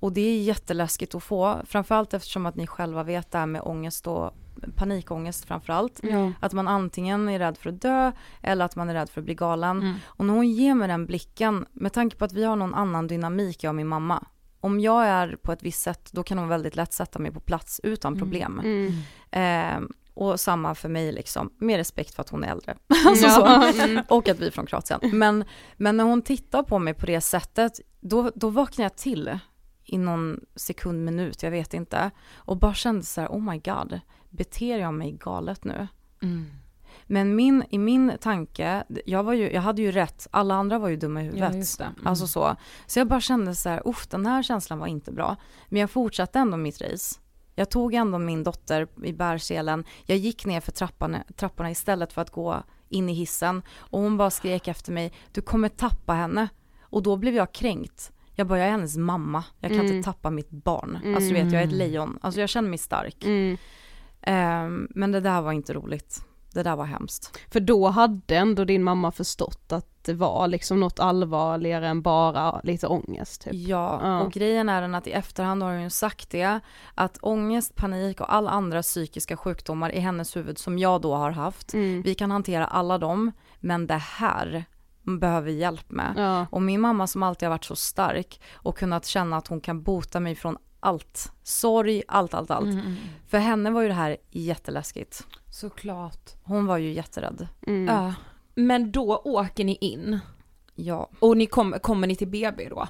[0.00, 3.62] Och det är jätteläskigt att få, framförallt eftersom att ni själva vet det här med
[3.64, 4.30] ångest och
[4.74, 6.00] panikångest framförallt.
[6.02, 6.32] Ja.
[6.40, 9.24] Att man antingen är rädd för att dö eller att man är rädd för att
[9.24, 9.82] bli galen.
[9.82, 9.94] Mm.
[10.06, 13.06] Och när hon ger mig den blicken, med tanke på att vi har någon annan
[13.06, 14.24] dynamik, jag och min mamma.
[14.60, 17.40] Om jag är på ett visst sätt, då kan hon väldigt lätt sätta mig på
[17.40, 18.60] plats utan problem.
[18.64, 18.92] Mm.
[19.30, 22.76] Eh, och samma för mig liksom, med respekt för att hon är äldre.
[23.06, 23.40] alltså så.
[23.40, 23.72] Ja.
[23.84, 24.04] Mm.
[24.08, 25.00] Och att vi är från Kroatien.
[25.02, 25.44] Men,
[25.76, 29.38] men när hon tittar på mig på det sättet, då, då vaknar jag till
[29.84, 32.10] i någon sekund, minut, jag vet inte.
[32.34, 35.88] Och bara kände så här, oh my god, beter jag mig galet nu?
[36.22, 36.46] Mm.
[37.06, 40.88] Men min, i min tanke, jag, var ju, jag hade ju rätt, alla andra var
[40.88, 41.78] ju dumma i Ja, huvudet.
[41.78, 41.84] det.
[41.84, 42.06] Mm.
[42.06, 42.56] Alltså så.
[42.86, 45.36] Så jag bara kände så här, uff den här känslan var inte bra.
[45.68, 47.20] Men jag fortsatte ändå mitt race.
[47.54, 49.84] Jag tog ändå min dotter i bärselen.
[50.04, 53.62] Jag gick ner för trappan, trapporna istället för att gå in i hissen.
[53.78, 56.48] Och hon bara skrek efter mig, du kommer tappa henne.
[56.80, 58.12] Och då blev jag kränkt.
[58.34, 59.44] Jag bara, jag är hennes mamma.
[59.60, 59.96] Jag kan Mm.
[59.96, 60.96] inte tappa mitt barn.
[61.14, 62.18] Alltså du vet, jag är ett lejon.
[62.22, 63.24] Alltså jag känner mig stark.
[63.24, 63.56] Mm.
[64.26, 66.24] Ehm, men det där var inte roligt.
[66.52, 67.38] Det där var hemskt.
[67.50, 72.60] För då hade ändå din mamma förstått att det var liksom något allvarligare än bara
[72.64, 73.54] lite ångest typ.
[73.54, 74.20] Ja, Ja.
[74.20, 76.60] och grejen är den att i efterhand har hon ju sagt det,
[76.94, 81.30] att ångest, panik och alla andra psykiska sjukdomar i hennes huvud som jag då har
[81.30, 82.02] haft, Mm.
[82.02, 84.64] vi kan hantera alla dem, men det här
[85.02, 86.14] behöver hjälp med.
[86.16, 86.46] Ja.
[86.50, 89.82] Och min mamma som alltid har varit så stark och kunnat känna att hon kan
[89.82, 90.56] bota mig från
[90.86, 92.64] allt, sorg, allt, allt, allt.
[92.66, 92.96] Mm, mm.
[93.28, 95.26] För henne var ju det här jätteläskigt.
[95.52, 96.30] Såklart.
[96.42, 97.48] Hon var ju jätterädd.
[97.66, 97.94] Mm.
[97.94, 98.14] Ja.
[98.54, 100.18] Men då åker ni in
[100.74, 101.10] Ja.
[101.18, 102.88] och ni kom, kommer ni till BB då?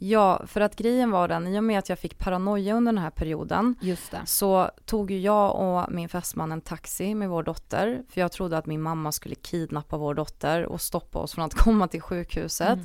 [0.00, 3.02] Ja, för att grejen var den, i och med att jag fick paranoia under den
[3.02, 4.20] här perioden Just det.
[4.26, 8.58] så tog ju jag och min fästman en taxi med vår dotter, för jag trodde
[8.58, 12.78] att min mamma skulle kidnappa vår dotter och stoppa oss från att komma till sjukhuset.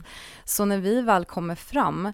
[0.46, 2.12] Så när vi väl kommer fram,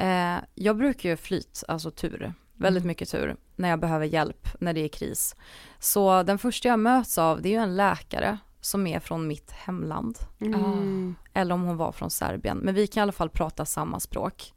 [0.00, 4.72] eh, jag brukar ju flyt, alltså tur, väldigt mycket tur, när jag behöver hjälp, när
[4.72, 5.36] det är kris.
[5.78, 9.50] Så den första jag möts av, det är ju en läkare som är från mitt
[9.50, 11.14] hemland Mm.
[11.34, 12.58] eller om hon var från Serbien.
[12.58, 14.52] Men vi kan i alla fall prata samma språk.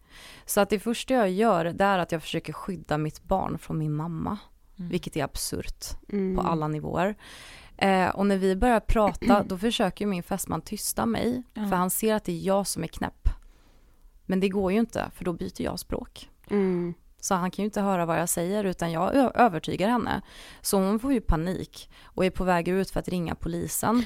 [0.45, 3.77] Så att det första jag gör det är att jag försöker skydda mitt barn från
[3.77, 4.37] min mamma.
[4.75, 6.35] Vilket är absurt Mm.
[6.35, 7.15] på alla nivåer.
[7.77, 11.43] Eh, och när vi börjar prata då försöker min fästman tysta mig.
[11.53, 13.22] För han ser att det är jag som är knäpp.
[14.25, 16.29] Men det går ju inte för då byter jag språk.
[16.49, 16.93] Mm.
[17.19, 20.21] Så han kan ju inte höra vad jag säger utan jag övertygar henne.
[20.61, 24.05] Så hon får ju panik och är på väg ut för att ringa polisen.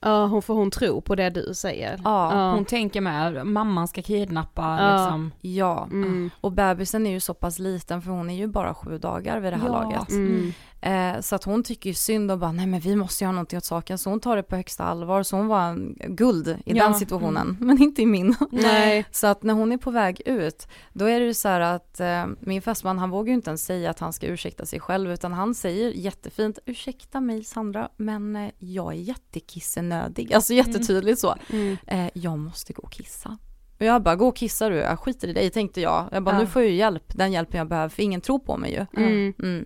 [0.00, 2.00] Ja, hon får hon tro på det du säger.
[2.04, 4.96] Ja, Hon tänker med, mamman ska kidnappa Ja.
[5.04, 5.32] liksom.
[5.40, 6.30] Ja, Mm.
[6.40, 9.52] och bebisen är ju så pass liten för hon är ju bara sju dagar vid
[9.52, 9.72] det här Ja.
[9.82, 10.10] laget.
[10.10, 10.52] Mm.
[10.80, 13.56] Eh, så att hon tycker ju synd och bara, nej men vi måste göra någonting
[13.56, 13.98] åt saken.
[13.98, 15.22] Så hon tar det på högsta allvar.
[15.22, 18.34] Så hon var guld i Ja, den situationen, men inte i min.
[18.50, 19.04] Nej.
[19.10, 22.00] Så att när hon är på väg ut, då är det ju så här att
[22.00, 25.12] eh, min fästman han vågar ju inte ens säga att han ska ursäkta sig själv
[25.12, 31.34] utan han säger jättefint, ursäkta mig Sandra men eh, jag är jättekissenödig, alltså jättetydligt så.
[31.50, 31.76] Mm.
[31.86, 33.38] Eh, jag måste gå och kissa.
[33.78, 36.08] Och jag bara, gå och kissa du, jag skiter i dig tänkte jag.
[36.12, 36.40] Jag bara, Ja.
[36.40, 38.86] nu får jag ju hjälp, den hjälpen jag behöver för ingen tror på mig ju.
[39.02, 39.64] Mm.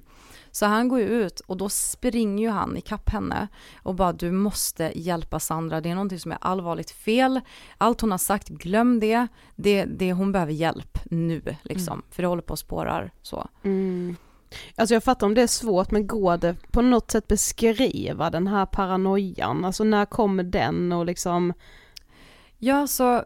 [0.52, 3.48] Så han går ju ut och då springer ju han ikapp henne
[3.82, 7.40] och bara du måste hjälpa Sandra, det är någonting som är allvarligt fel.
[7.78, 9.26] Allt hon har sagt, glöm det.
[9.56, 12.04] det, det hon behöver hjälp nu liksom, mm.
[12.10, 13.48] för det håller på att spårar så.
[13.62, 14.16] Mm.
[14.76, 18.46] Alltså jag fattar om det är svårt men går det på något sätt beskriva den
[18.46, 21.52] här paranoian, alltså när kommer den och liksom
[22.58, 23.24] Ja så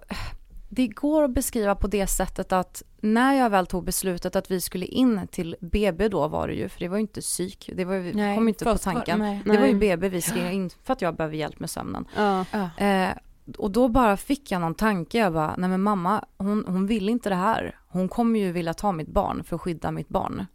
[0.68, 4.60] det går att beskriva på det sättet att när jag väl tog beslutet att vi
[4.60, 7.84] skulle in till BB då var det ju, för det var ju inte psyk, det
[7.84, 9.20] var, nej, kom inte på tanken.
[9.20, 12.04] Var, det var ju BB vi skrev in för att jag behöver hjälp med sömnen.
[12.16, 12.44] Ja.
[12.84, 13.10] Eh,
[13.58, 17.08] och då bara fick jag någon tanke, jag bara, nej men mamma, hon, hon vill
[17.08, 17.78] inte det här.
[17.88, 20.46] Hon kommer ju vilja ta mitt barn för att skydda mitt barn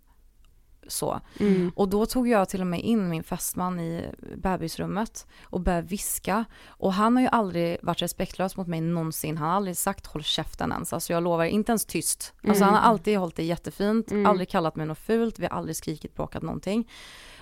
[0.92, 1.20] så.
[1.40, 1.72] Mm.
[1.76, 6.46] Och då tog jag till och med in min fästman i bebisrummet och började viska.
[6.68, 9.38] Och han har ju aldrig varit respektlös mot mig någonsin.
[9.38, 10.94] Han har aldrig sagt håll käften ens.
[10.94, 12.34] Alltså jag lovar, inte ens tyst.
[12.44, 12.74] Alltså mm.
[12.74, 14.26] han har alltid hållit det jättefint, mm.
[14.26, 16.88] aldrig kallat mig något fult, vi har aldrig skrikit, bråkat någonting.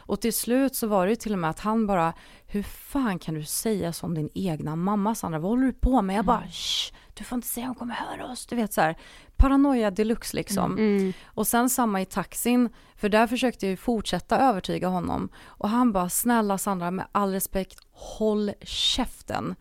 [0.07, 2.13] Och till slut så var det ju till och med att han bara,
[2.47, 6.15] hur fan kan du säga som din egna mamma Sandra, vad håller du på med?
[6.15, 6.43] Jag bara.
[6.47, 8.45] Shh, du får inte säga hon kommer höra oss.
[8.45, 8.97] Du vet så här,
[9.35, 10.71] paranoia deluxe liksom.
[10.71, 10.97] Mm.
[10.97, 11.13] mm.
[11.25, 15.29] Och sen samma i taxin, för där försökte jag ju fortsätta övertyga honom.
[15.45, 19.55] Och han bara, snälla Sandra, med all respekt, håll käften.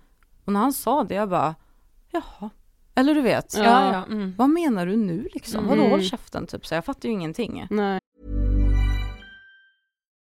[0.45, 1.55] Och när han sa det, jag bara,
[2.11, 2.51] jaha.
[2.95, 4.35] Eller du vet, ja, ja, mm.
[4.39, 5.65] vad menar du nu liksom?
[5.65, 5.79] Mm.
[5.79, 6.67] Vadå håll käften typ?
[6.67, 7.67] Så jag fattar ju ingenting.
[7.71, 8.01] Nej.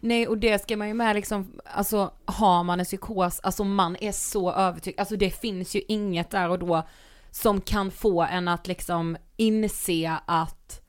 [0.00, 3.96] Nej och det ska man ju med liksom, alltså har man en psykos, alltså man
[4.00, 6.82] är så övertygad, alltså det finns ju inget där och då
[7.30, 10.82] som kan få en att liksom inse att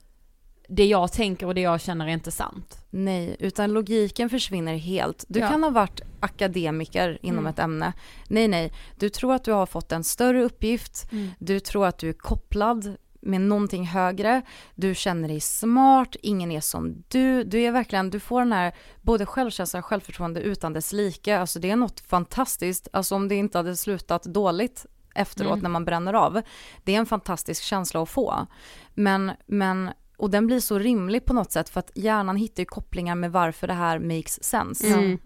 [0.68, 2.86] det jag tänker och det jag känner är inte sant.
[2.90, 5.24] Nej, utan logiken försvinner helt.
[5.28, 5.48] Du ja.
[5.48, 7.50] kan ha varit akademiker inom mm.
[7.50, 7.92] ett ämne.
[8.28, 11.30] Nej, nej, du tror att du har fått en större uppgift, mm.
[11.38, 14.42] du tror att du är kopplad med någonting högre,
[14.74, 18.74] du känner dig smart, ingen är som du, du är verkligen, du får den här
[19.02, 23.34] både självkänsla och självförtroende utan dess like, alltså det är något fantastiskt, alltså om det
[23.34, 25.62] inte hade slutat dåligt efteråt mm.
[25.62, 26.42] när man bränner av,
[26.84, 28.46] det är en fantastisk känsla att få.
[28.94, 32.66] Men, men och den blir så rimlig på något sätt för att hjärnan hittar ju
[32.66, 34.86] kopplingar med varför det här makes sense.
[34.86, 35.18] Mm.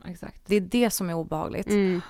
[0.47, 1.71] Det är det som är obehagligt.
[1.71, 2.01] Mm.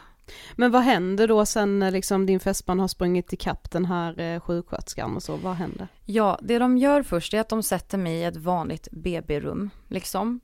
[0.56, 4.40] Men vad händer då sen när liksom din fästman har sprungit ikapp den här eh,
[4.40, 5.88] sjuksköterskan och så, vad händer?
[6.04, 10.40] Ja, det de gör först är att de sätter mig i ett vanligt BB-rum, liksom.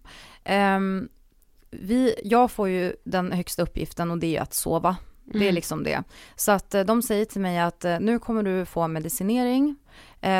[0.76, 1.08] Um,
[1.70, 4.88] vi, jag får ju den högsta uppgiften och det är att sova.
[4.88, 5.38] Mm.
[5.38, 5.54] Det är mm.
[5.54, 6.02] liksom det.
[6.36, 9.76] Så att eh, de säger till mig att eh, nu kommer du få medicinering,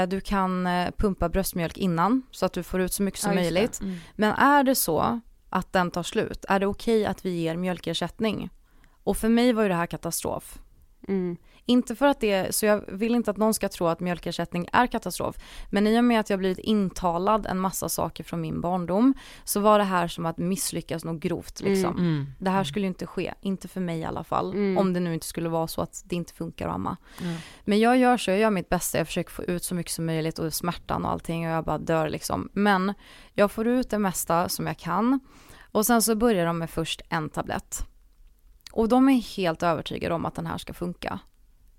[0.09, 3.80] du kan pumpa bröstmjölk innan så att du får ut så mycket som ja, möjligt.
[3.80, 3.96] Mm.
[4.14, 7.57] Men är det så att den tar slut, är det okej okay att vi ger
[7.57, 8.50] mjölkersättning?
[9.04, 10.58] Och för mig var ju det här katastrof.
[11.08, 11.36] Mm.
[11.66, 14.86] Inte för att det, så jag vill inte att någon ska tro att mjölkersättning är
[14.86, 15.36] katastrof.
[15.70, 19.14] Men i och med att jag blivit intalad en massa saker från min barndom
[19.44, 21.90] så var det här som att misslyckas något grovt liksom.
[21.90, 22.06] Mm.
[22.06, 22.26] mm.
[22.38, 24.52] Det här skulle ju inte ske, inte för mig i alla fall.
[24.52, 24.78] Mm.
[24.78, 26.96] Om det nu inte skulle vara så att det inte funkar att amma.
[27.22, 27.37] Mm.
[27.64, 30.06] Men jag gör så, jag gör mitt bästa, jag försöker få ut så mycket som
[30.06, 32.48] möjligt och smärtan och allting och jag bara dör liksom.
[32.52, 32.94] Men
[33.33, 35.20] jag får ut det mesta som jag kan.
[35.72, 37.87] Och sen så börjar de med först en tablett
[38.75, 41.18] Och de är helt övertygade om att den här ska funka.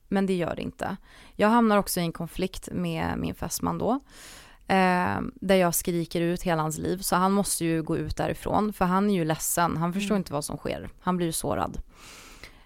[0.08, 0.98] Men det gör det inte.
[1.36, 3.91] Jag hamnar också i en konflikt med min fästman då.
[4.68, 6.98] Eh, där jag skriker ut hela hans liv.
[6.98, 8.74] Så han måste ju gå ut därifrån.
[8.74, 9.78] För han är ju ledsen.
[9.78, 10.20] Han förstår mm.
[10.20, 10.89] inte vad som sker.
[11.00, 11.78] Han blir ju sårad.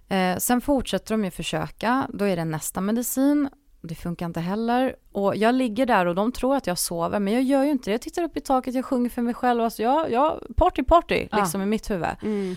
[0.07, 2.07] Eh, sen fortsätter de ju försöka.
[2.13, 3.49] Då är det nästa medicin.
[3.81, 4.95] Det funkar inte heller.
[5.11, 7.19] Och jag ligger där och de tror att jag sover.
[7.19, 7.91] Men jag gör ju inte det.
[7.91, 9.61] Jag tittar upp i taket, jag sjunger för mig själv.
[9.61, 11.63] Alltså jag, jag party party liksom ah.
[11.63, 12.15] i mitt huvud.
[12.21, 12.55] Mm.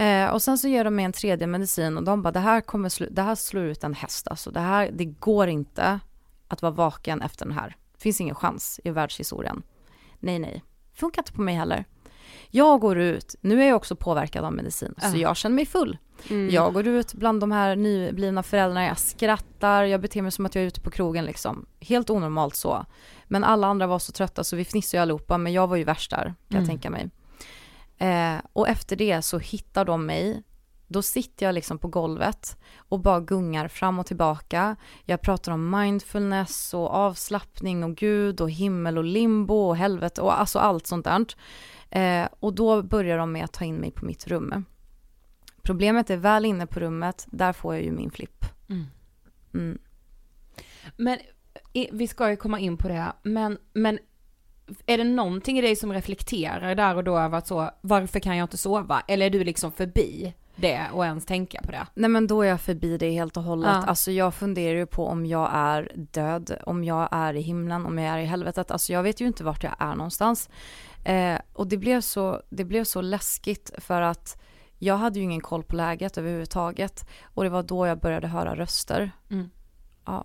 [0.00, 2.60] Eh, och sen så ger de mig en tredje medicin och de bara, det här
[2.60, 4.50] kommer slu- det här slår ut en häst alltså.
[4.50, 6.00] Det här, det går inte
[6.48, 7.76] att vara vaken efter den här.
[7.92, 9.62] Det finns ingen chans i världshistorien.
[10.18, 10.64] Nej, nej.
[10.94, 11.84] Funkar inte på mig heller.
[12.50, 15.10] Jag går ut, nu är jag också påverkad av medicin, uh.
[15.10, 15.98] så jag känner mig full.
[16.30, 16.50] Mm.
[16.50, 20.54] Jag går ut bland de här nyblivna föräldrarna, jag skrattar, jag beter mig som att
[20.54, 21.66] jag är ute på krogen liksom.
[21.80, 22.86] Helt onormalt så.
[23.24, 25.84] Men alla andra var så trötta så vi fnissade ju allihopa, men jag var ju
[25.84, 26.62] värst där, kan mm.
[26.62, 27.10] jag tänka mig.
[28.00, 30.42] Eh, och efter det så hittar de mig.
[30.86, 34.76] Då sitter jag liksom på golvet och bara gungar fram och tillbaka.
[35.04, 40.40] Jag pratar om mindfulness och avslappning och Gud och himmel och limbo och helvete och
[40.40, 41.26] alltså allt sånt där.
[41.90, 44.64] Eh, och då börjar de med att ta in mig på mitt rum.
[45.62, 48.44] Problemet är väl inne på rummet, där får jag ju min flipp.
[48.68, 48.86] Mm.
[49.54, 49.78] Mm.
[50.96, 51.18] Men
[51.92, 53.98] vi ska ju komma in på det, men, men
[54.86, 58.36] är det någonting i dig som reflekterar där och då över att så, varför kan
[58.36, 59.02] jag inte sova?
[59.08, 61.86] Eller är du liksom förbi det och ens tänka på det?
[61.94, 63.70] Nej men då är jag förbi det helt och hållet.
[63.70, 63.84] Ja.
[63.86, 67.98] Alltså jag funderar ju på om jag är död, om jag är i himlen, om
[67.98, 68.70] jag är i helvetet.
[68.70, 70.50] Alltså jag vet ju inte vart jag är någonstans.
[71.04, 74.42] Eh, och det blev, så, det blev så läskigt för att
[74.78, 77.08] jag hade ju ingen koll på läget överhuvudtaget.
[77.24, 79.10] Och det var då jag började höra röster.
[79.30, 79.50] Mm.
[80.06, 80.24] Ja.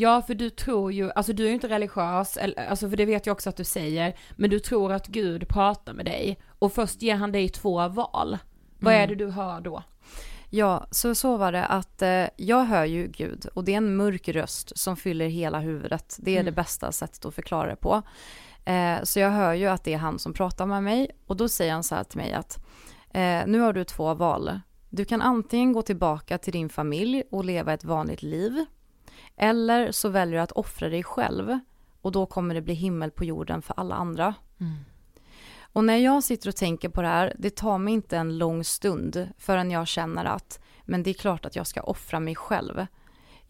[0.00, 3.26] Ja, för du tror ju, alltså du är ju inte religiös, alltså för det vet
[3.26, 7.02] jag också att du säger, men du tror att Gud pratar med dig och först
[7.02, 8.38] ger han dig två val.
[8.78, 9.02] Vad mm.
[9.02, 9.82] är det du hör då?
[10.50, 13.96] Ja, så så var det att eh, jag hör ju Gud och det är en
[13.96, 16.16] mörk röst som fyller hela huvudet.
[16.18, 16.46] Det är mm.
[16.46, 18.02] det bästa sättet att förklara det på.
[18.64, 21.48] Eh, så jag hör ju att det är han som pratar med mig och då
[21.48, 22.58] säger han så här till mig att
[23.10, 24.60] eh, nu har du två val.
[24.90, 28.66] Du kan antingen gå tillbaka till din familj och leva ett vanligt liv
[29.38, 31.58] eller så väljer du att offra dig själv
[32.00, 34.34] och då kommer det bli himmel på jorden för alla andra.
[34.60, 34.76] Mm.
[35.72, 38.64] Och när jag sitter och tänker på det här, det tar mig inte en lång
[38.64, 42.86] stund förrän jag känner att men det är klart att jag ska offra mig själv.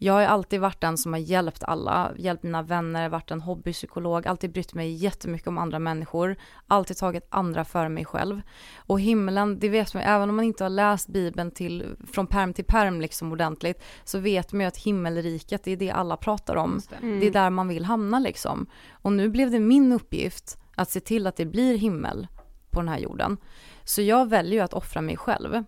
[0.01, 4.27] Jag har alltid varit den som har hjälpt alla, hjälpt mina vänner, varit en hobbypsykolog,
[4.27, 6.35] alltid brytt mig jättemycket om andra människor,
[6.67, 8.41] alltid tagit andra före mig själv.
[8.77, 12.53] Och himlen, det vet man även om man inte har läst bibeln till, från perm
[12.53, 16.55] till perm liksom ordentligt, så vet man ju att himmelriket, det är det alla pratar
[16.55, 16.81] om.
[16.89, 16.95] Det.
[16.95, 17.19] Mm.
[17.19, 18.65] det är där man vill hamna liksom.
[18.91, 22.27] Och nu blev det min uppgift att se till att det blir himmel
[22.69, 23.37] på den här jorden.
[23.83, 25.63] Så jag väljer ju att offra mig själv.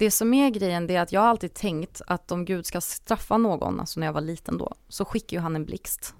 [0.00, 3.36] Det som är grejen det är att jag alltid tänkt att om Gud ska straffa
[3.36, 6.14] någon, alltså när jag var liten då, så skickar ju han en blixt.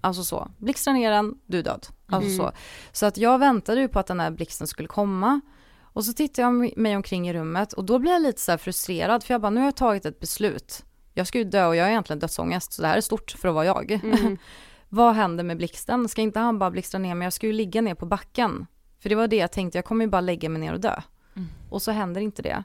[0.00, 1.86] Alltså så, blixtrar ner den, du är död.
[2.06, 2.38] Alltså mm.
[2.38, 2.52] så.
[2.92, 5.40] Så att jag väntade ju på att den här blixten skulle komma.
[5.82, 9.24] Och så tittar jag mig omkring i rummet och då blir jag lite så frustrerad
[9.24, 10.84] för jag bara, nu har jag tagit ett beslut.
[11.14, 13.48] Jag ska ju dö och jag har egentligen dödsångest så det här är stort för
[13.48, 13.90] att vara jag.
[13.90, 14.38] Mm.
[14.88, 16.08] Vad händer med blixten?
[16.08, 17.26] Ska inte han bara blixtra ner mig?
[17.26, 18.66] Jag ska ju ligga ner på backen.
[18.98, 21.02] För det var det jag tänkte, jag kommer ju bara lägga mig ner och dö.
[21.36, 21.48] Mm.
[21.70, 22.64] Och så händer inte det.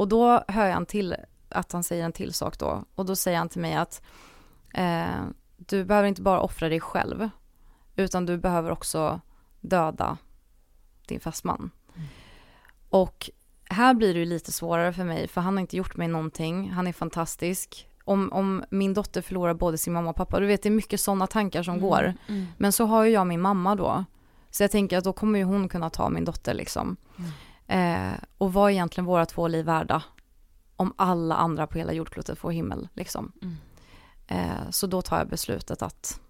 [0.00, 1.16] Och då hör jag en till,
[1.48, 2.84] att han säger en till sak då.
[2.94, 4.02] Och då säger han till mig att
[4.74, 5.22] eh,
[5.56, 7.30] du behöver inte bara offra dig själv,
[7.96, 9.20] utan du behöver också
[9.60, 10.18] döda
[11.06, 11.70] din fästman.
[11.94, 12.08] Mm.
[12.88, 13.30] Och
[13.64, 16.70] här blir det ju lite svårare för mig, för han har inte gjort mig någonting.
[16.70, 17.88] Han är fantastisk.
[18.04, 21.00] Om, om min dotter förlorar både sin mamma och pappa, du vet det är mycket
[21.00, 21.88] sådana tankar som mm.
[21.88, 22.14] går.
[22.28, 22.46] Mm.
[22.58, 24.04] Men så har ju jag min mamma då.
[24.50, 26.96] Så jag tänker att då kommer ju hon kunna ta min dotter liksom.
[27.18, 27.30] Mm.
[27.70, 30.02] Eh, och vad är egentligen våra två liv värda?
[30.76, 33.32] Om alla andra på hela jordklotet får himmel liksom.
[33.42, 33.56] Mm.
[34.26, 36.20] Eh, så då tar jag beslutet att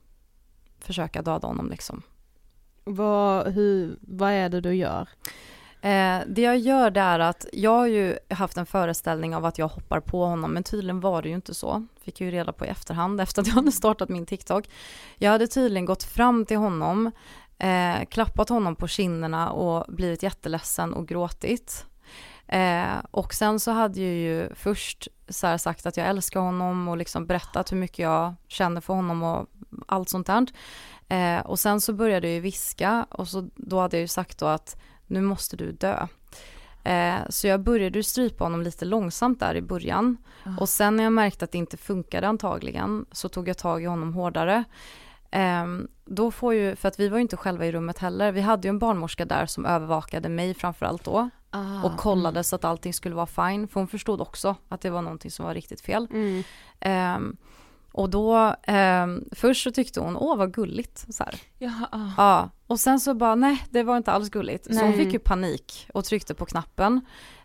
[0.78, 2.02] försöka döda honom liksom.
[2.84, 5.08] Vad, hur, vad är det du gör?
[5.82, 9.58] Eh, det jag gör det är att jag har ju haft en föreställning av att
[9.58, 11.86] jag hoppar på honom men tydligen var det ju inte så.
[12.02, 14.70] Fick jag ju reda på i efterhand efter att jag hade startat min TikTok.
[15.16, 17.10] Jag hade tydligen gått fram till honom
[17.60, 21.86] eh, klappat honom på kinderna och blivit jätteledsen och gråtit.
[22.46, 26.96] Eh, och sen så hade jag ju först så sagt att jag älskar honom och
[26.96, 29.46] liksom berättat hur mycket jag känner för honom och
[29.86, 30.46] allt sånt där.
[31.08, 34.38] Eh, och sen så började jag ju viska och så då hade jag ju sagt
[34.38, 36.06] då att nu måste du dö.
[36.84, 40.16] Eh, så jag började strypa honom lite långsamt där i början.
[40.44, 40.58] Mm.
[40.58, 43.86] Och sen när jag märkte att det inte funkade antagligen så tog jag tag i
[43.86, 44.64] honom hårdare.
[45.30, 48.40] Ehm, då får ju, för att vi var ju inte själva i rummet heller, vi
[48.40, 52.64] hade ju en barnmorska där som övervakade mig framförallt då Ah, och kollade så att
[52.64, 55.80] allting skulle vara fine, för hon förstod också att det var någonting som var riktigt
[55.80, 56.08] fel.
[56.10, 56.42] Mm.
[56.80, 57.36] Ehm,
[57.92, 61.34] och då, ehm, först så tyckte hon, åh vad gulligt, så här.
[61.58, 62.08] Ja, ah.
[62.16, 64.64] Ja, och sen så bara nej, det var inte alls gulligt.
[64.64, 64.98] Så hon Nej.
[64.98, 67.00] fick ju panik och tryckte på knappen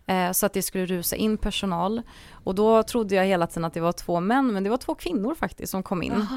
[0.06, 2.02] eh, så att det skulle rusa in personal.
[2.32, 4.96] Och då trodde jag hela tiden att det var två män, men det var två
[4.96, 6.28] kvinnor faktiskt som kom in.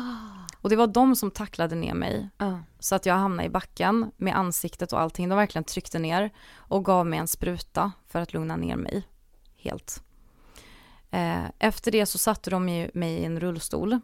[0.61, 2.29] Och det var de som tacklade ner mig.
[2.39, 2.61] Ja.
[2.79, 5.29] Så att jag hamnade i backen med ansiktet och allting.
[5.29, 9.03] De verkligen tryckte ner och gav mig en spruta för att lugna ner mig
[9.57, 10.03] helt.
[11.11, 13.99] Eh, efter det så satte de ju mig i en rullstol.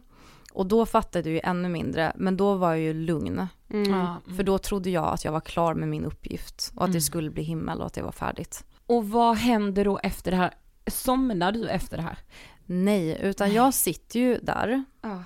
[0.53, 3.47] Och då fattade jag ju ännu mindre, men då var jag ju lugn.
[3.69, 3.91] Mm.
[3.91, 4.15] Ja.
[4.35, 6.93] För då trodde jag att jag var klar med min uppgift och att Mm.
[6.93, 8.63] det skulle bli himmel och att det var färdigt.
[8.85, 10.53] Och vad händer då efter det här?
[10.87, 12.17] Somnar du efter det här?
[12.65, 15.23] Nej, utan jag sitter ju där Ja.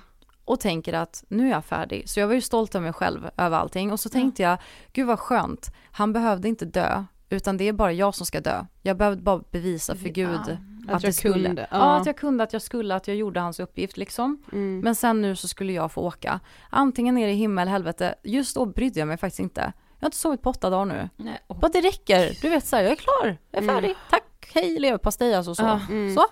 [0.50, 2.08] Och tänker att nu är jag färdig.
[2.08, 3.92] Så jag var ju stolt över mig själv, över allting.
[3.92, 4.58] Och så tänkte jag,
[4.92, 8.64] gud vad skönt, han behövde inte dö, utan det är bara jag som ska dö.
[8.82, 10.40] Jag behövde bara bevisa för Gud
[10.88, 11.46] Att att, jag skulle.
[11.46, 11.76] kunde, Ja.
[11.78, 11.96] ja.
[11.96, 14.42] att jag kunde, att jag skulle, att jag gjorde hans uppgift liksom.
[14.52, 14.80] Mm.
[14.80, 16.40] Men sen nu så skulle jag få åka.
[16.70, 18.14] Antingen ner i himmel, helvete.
[18.22, 19.60] Just då brydde jag mig faktiskt inte.
[19.98, 21.08] Jag har inte sovit på åtta dagar nu.
[21.16, 21.38] Nej.
[21.48, 22.42] Bara det räcker.
[22.42, 23.36] Du vet så här, jag är klar.
[23.50, 23.94] Jag är färdig.
[24.10, 25.62] Tack, hej leverpastej alltså så.
[25.62, 26.14] Ja, mm.
[26.14, 26.26] så.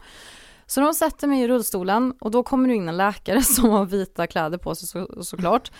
[0.68, 3.86] Så de sätter mig i rullstolen och då kommer det in en läkare som har
[3.86, 5.70] vita kläder på sig så, såklart.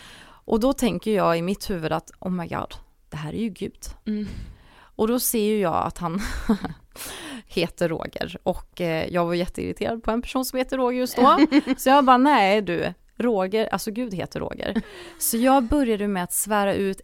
[0.45, 2.75] Och då tänker jag i mitt huvud att oh my god,
[3.11, 3.85] det här är ju Gud.
[4.07, 4.27] Mm.
[4.97, 6.21] Och då ser ju jag att han
[7.47, 11.39] heter Roger och eh, jag var jätteirriterad på en person som heter Roger just då.
[11.77, 14.83] Så jag bara nej du, Roger, alltså Gud heter Roger.
[15.19, 17.01] Så jag började med att svära ut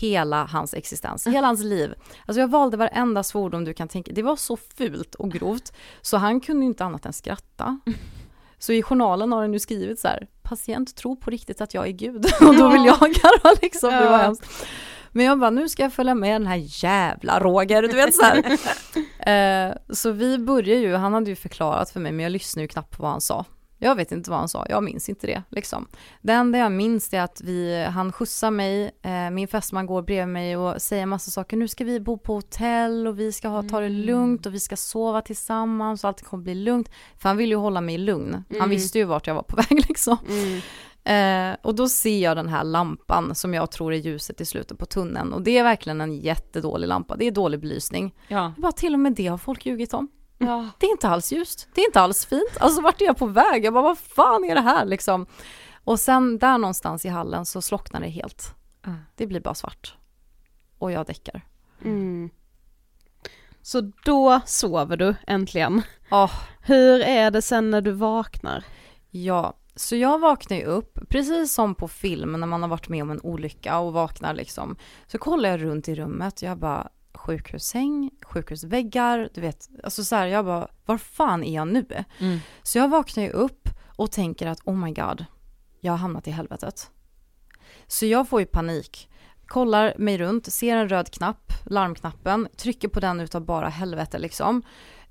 [0.00, 1.94] hela hans existens, hela hans liv.
[2.26, 6.16] Alltså jag valde varenda svordom du kan tänka, det var så fult och grovt så
[6.16, 7.80] han kunde inte annat än skratta.
[8.58, 11.86] Så i journalen har den nu skrivit så här, patient tror på riktigt att jag
[11.86, 14.66] är Gud och då vill jag garva liksom, det var hemskt.
[15.12, 18.22] Men jag bara, nu ska jag följa med den här jävla Roger, du vet så
[18.22, 18.58] här.
[19.18, 22.68] Eh, så vi började ju, han hade ju förklarat för mig, men jag lyssnade ju
[22.68, 23.44] knappt på vad han sa.
[23.78, 25.86] Jag vet inte vad han sa, jag minns inte det liksom.
[26.22, 30.32] Det enda jag minns är att vi, han skjutsar mig, eh, min fästman går bredvid
[30.32, 31.56] mig och säger massa saker.
[31.56, 34.60] Nu ska vi bo på hotell och vi ska ha, ta det lugnt och vi
[34.60, 36.90] ska sova tillsammans och allt kommer bli lugnt.
[37.18, 38.44] För han ville ju hålla mig lugn.
[38.60, 40.16] Han visste ju vart jag var på väg liksom.
[40.28, 40.60] Mm.
[41.08, 44.78] Eh, och då ser jag den här lampan som jag tror är ljuset i slutet
[44.78, 45.32] på tunneln.
[45.32, 48.14] Och det är verkligen en jättedålig lampa, det är dålig belysning.
[48.28, 48.52] Ja.
[48.56, 50.08] Bara, till och med det har folk ljugit om.
[50.38, 50.68] Ja.
[50.78, 52.56] Det är inte alls ljust, det är inte alls fint.
[52.60, 53.64] Alltså vart är jag på väg?
[53.64, 55.26] Jag bara, vad fan är det här liksom?
[55.84, 58.54] Och sen där någonstans i hallen så slocknar det helt.
[58.84, 58.94] Ja.
[59.16, 59.96] Det blir bara svart.
[60.78, 61.46] Och jag däckar.
[61.84, 62.30] Mm.
[63.62, 65.82] Så då sover du äntligen.
[66.10, 66.30] Ja,
[66.60, 68.64] Hur är det sen när du vaknar?
[69.10, 73.02] Ja, så jag vaknar ju upp, precis som på film när man har varit med
[73.02, 74.76] om en olycka och vaknar liksom.
[75.06, 80.26] Så kollar jag runt i rummet, jag bara sjukhussäng, sjukhusväggar, du vet, alltså så här,
[80.26, 81.86] jag bara, var fan är jag nu?
[82.18, 82.38] Mm.
[82.62, 85.24] Så jag vaknar ju upp och tänker att oh my god,
[85.80, 86.90] jag har hamnat i helvetet.
[87.86, 89.08] Så jag får ju panik.
[89.46, 94.62] Kollar mig runt, ser en röd knapp, larmknappen, trycker på den utav bara helvete liksom.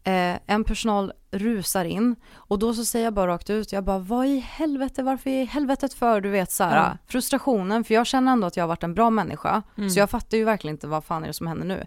[0.07, 3.99] Eh, en personal rusar in och då så säger jag bara rakt ut, jag bara
[3.99, 6.21] vad i helvete, varför i helvetet för?
[6.21, 6.97] Du vet så här, Ja.
[7.07, 9.63] frustrationen, för jag känner ändå att jag har varit en bra människa.
[9.93, 11.85] Så jag fattar ju verkligen inte vad fan är det som händer nu.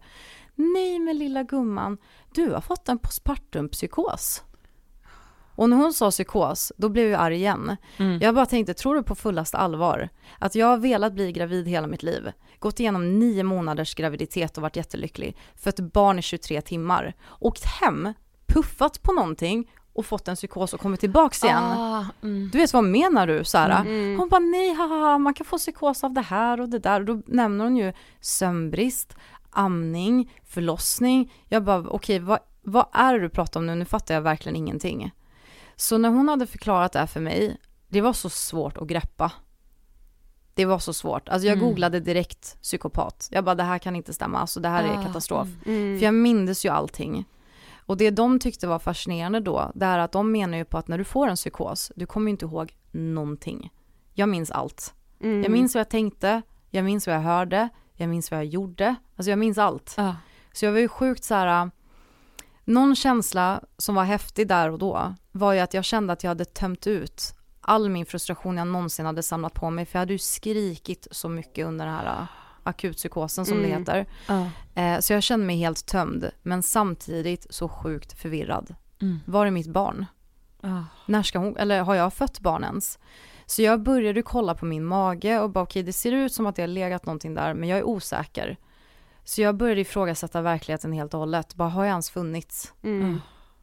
[0.54, 1.98] Nej men lilla gumman,
[2.34, 4.42] du har fått en postpartumpsykos.
[5.60, 7.76] Och när hon sa psykos, då blev jag arg igen.
[8.20, 10.08] Jag bara tänkte, tror du på fullaste allvar
[10.38, 14.62] att jag har velat bli gravid hela mitt liv, gått igenom nio månaders graviditet och
[14.62, 18.12] varit jättelycklig, fött barn i 23 timmar, åkt hem,
[18.46, 21.62] puffat på någonting och fått en psykos och kommit tillbaks igen.
[21.62, 22.50] Ah, mm.
[22.52, 23.78] Du vet vad menar du Sara?
[24.18, 27.06] Hon bara nej haha man kan få psykos av det här och det där och
[27.06, 29.16] då nämner hon ju sömnbrist,
[29.50, 31.32] amning, förlossning.
[31.48, 33.74] Jag bara okej vad, vad är det du pratar om nu?
[33.74, 35.12] Nu fattar jag verkligen ingenting.
[35.80, 37.56] Så när hon hade förklarat det här för mig,
[37.88, 39.32] det var så svårt att greppa.
[40.54, 41.28] Det var så svårt.
[41.28, 43.28] Alltså jag googlade direkt psykopat.
[43.30, 45.48] Jag bara det här kan inte stämma, alltså det här är Ah, katastrof.
[45.64, 47.24] För jag mindes ju allting.
[47.86, 50.88] Och det de tyckte var fascinerande då, det är att de menar ju på att
[50.88, 53.72] när du får en psykos, du kommer ju inte ihåg någonting.
[54.14, 54.94] Jag minns allt.
[55.20, 55.42] Mm.
[55.42, 58.94] Jag minns vad jag tänkte, jag minns vad jag hörde, jag minns vad jag gjorde.
[59.16, 59.94] Alltså jag minns allt.
[59.96, 60.16] Ja.
[60.52, 61.70] Så jag var ju sjukt så här.
[62.64, 66.30] någon känsla som var häftig där och då var ju att jag kände att jag
[66.30, 69.86] hade tömt ut all min frustration jag någonsin hade samlat på mig.
[69.86, 72.26] För jag hade ju skrikit så mycket under den här äh,
[72.62, 73.78] akutpsykosen som det Mm.
[73.80, 74.06] heter.
[74.28, 74.46] Ja.
[74.82, 78.74] Eh, så jag kände mig helt tömd, men samtidigt så sjukt förvirrad.
[79.02, 79.20] Mm.
[79.26, 80.06] Var är mitt barn?
[80.62, 80.82] Ah.
[81.06, 82.98] När ska hon, eller har jag fött barn ens?
[83.46, 86.46] Så jag började kolla på min mage och bara okej okay, det ser ut som
[86.46, 88.56] att det har legat någonting där men jag är osäker.
[89.24, 92.72] Så jag började ifrågasätta verkligheten helt och hållet, bara har jag ens funnits?
[92.82, 93.20] Mm.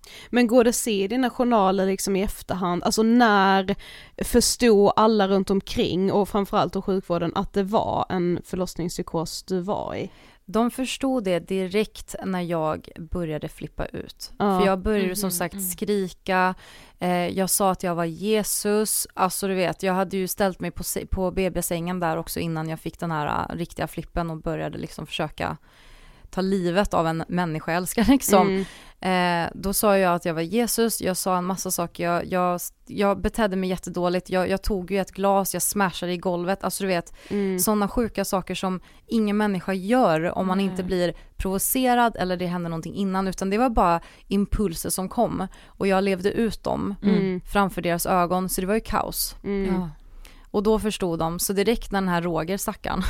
[0.08, 0.28] Mm.
[0.30, 3.76] Men går det att se dina journaler liksom i efterhand, alltså när
[4.24, 9.95] förstod alla runt omkring och framförallt då sjukvården att det var en förlossningspsykos du var
[9.95, 10.12] i?
[10.49, 14.32] De förstod det direkt när jag började flippa ut.
[14.39, 14.60] Ja.
[14.60, 15.66] För jag började som mm, sagt mm.
[15.66, 16.55] skrika,
[16.99, 20.72] eh, jag sa att jag var Jesus, alltså du vet, jag hade ju ställt mig
[20.72, 24.78] på, på BB-sängen där också innan jag fick den här uh, riktiga flippen och började
[24.78, 25.58] liksom försöka
[26.30, 28.47] ta livet av en människoälskare liksom.
[28.47, 28.65] Mm.
[28.99, 32.59] Eh, då sa jag att jag var Jesus, jag sa en massa saker, jag, jag,
[32.88, 36.84] jag betedde mig jättedåligt, jag, jag tog ju ett glas, jag smashade i golvet, alltså
[36.84, 37.59] du vet mm.
[37.59, 40.71] sådana sjuka saker som ingen människa gör om man mm.
[40.71, 45.47] inte blir provocerad eller det händer någonting innan, utan det var bara impulser som kom
[45.65, 47.41] och jag levde ut dem mm.
[47.41, 49.36] framför deras ögon, så det var ju kaos.
[49.43, 49.75] Mm.
[49.75, 49.89] Ja.
[50.58, 53.03] Och då förstod de, så direkt när den här Roger stackaren,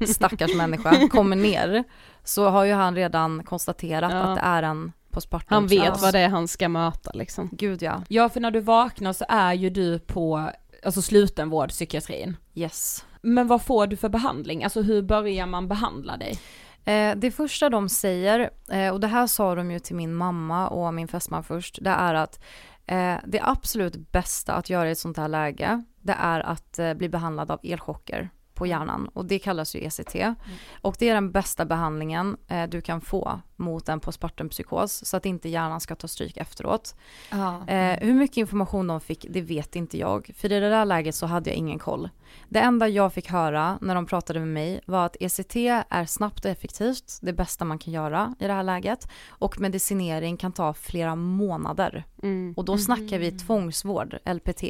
[0.06, 1.84] stackars människa, kommer ner
[2.24, 4.18] så har ju han redan konstaterat ja.
[4.18, 7.48] att det är en postpartum Han vet vad det är han ska möta liksom.
[7.52, 8.02] Gud ja.
[8.08, 10.50] Ja för när du vaknar så är ju du på,
[10.84, 12.36] alltså slutenvård, psykiatrin.
[12.54, 13.04] Yes.
[13.22, 14.64] Men vad får du för behandling?
[14.64, 16.38] Alltså hur börjar man behandla dig?
[16.84, 20.68] Eh, det första de säger, eh, och det här sa de ju till min mamma
[20.68, 22.40] och min fästman först, det är att
[22.86, 26.94] eh, det absolut bästa att göra i ett sånt här läge, det är att eh,
[26.94, 30.14] bli behandlad av elchocker på hjärnan och det kallas ju ECT.
[30.14, 30.34] Mm.
[30.82, 35.26] Och det är den bästa behandlingen eh, du kan få mot en postpartumpsykos så att
[35.26, 36.96] inte hjärnan ska ta stryk efteråt.
[37.30, 37.66] Ah.
[37.66, 40.30] Eh, hur mycket information de fick, det vet inte jag.
[40.36, 42.08] För i det där läget så hade jag ingen koll.
[42.48, 45.56] Det enda jag fick höra när de pratade med mig var att ECT
[45.88, 49.08] är snabbt och effektivt, det bästa man kan göra i det här läget.
[49.28, 52.04] Och medicinering kan ta flera månader.
[52.22, 52.54] Mm.
[52.56, 53.38] Och då snackar vi mm.
[53.38, 54.62] tvångsvård, LPT,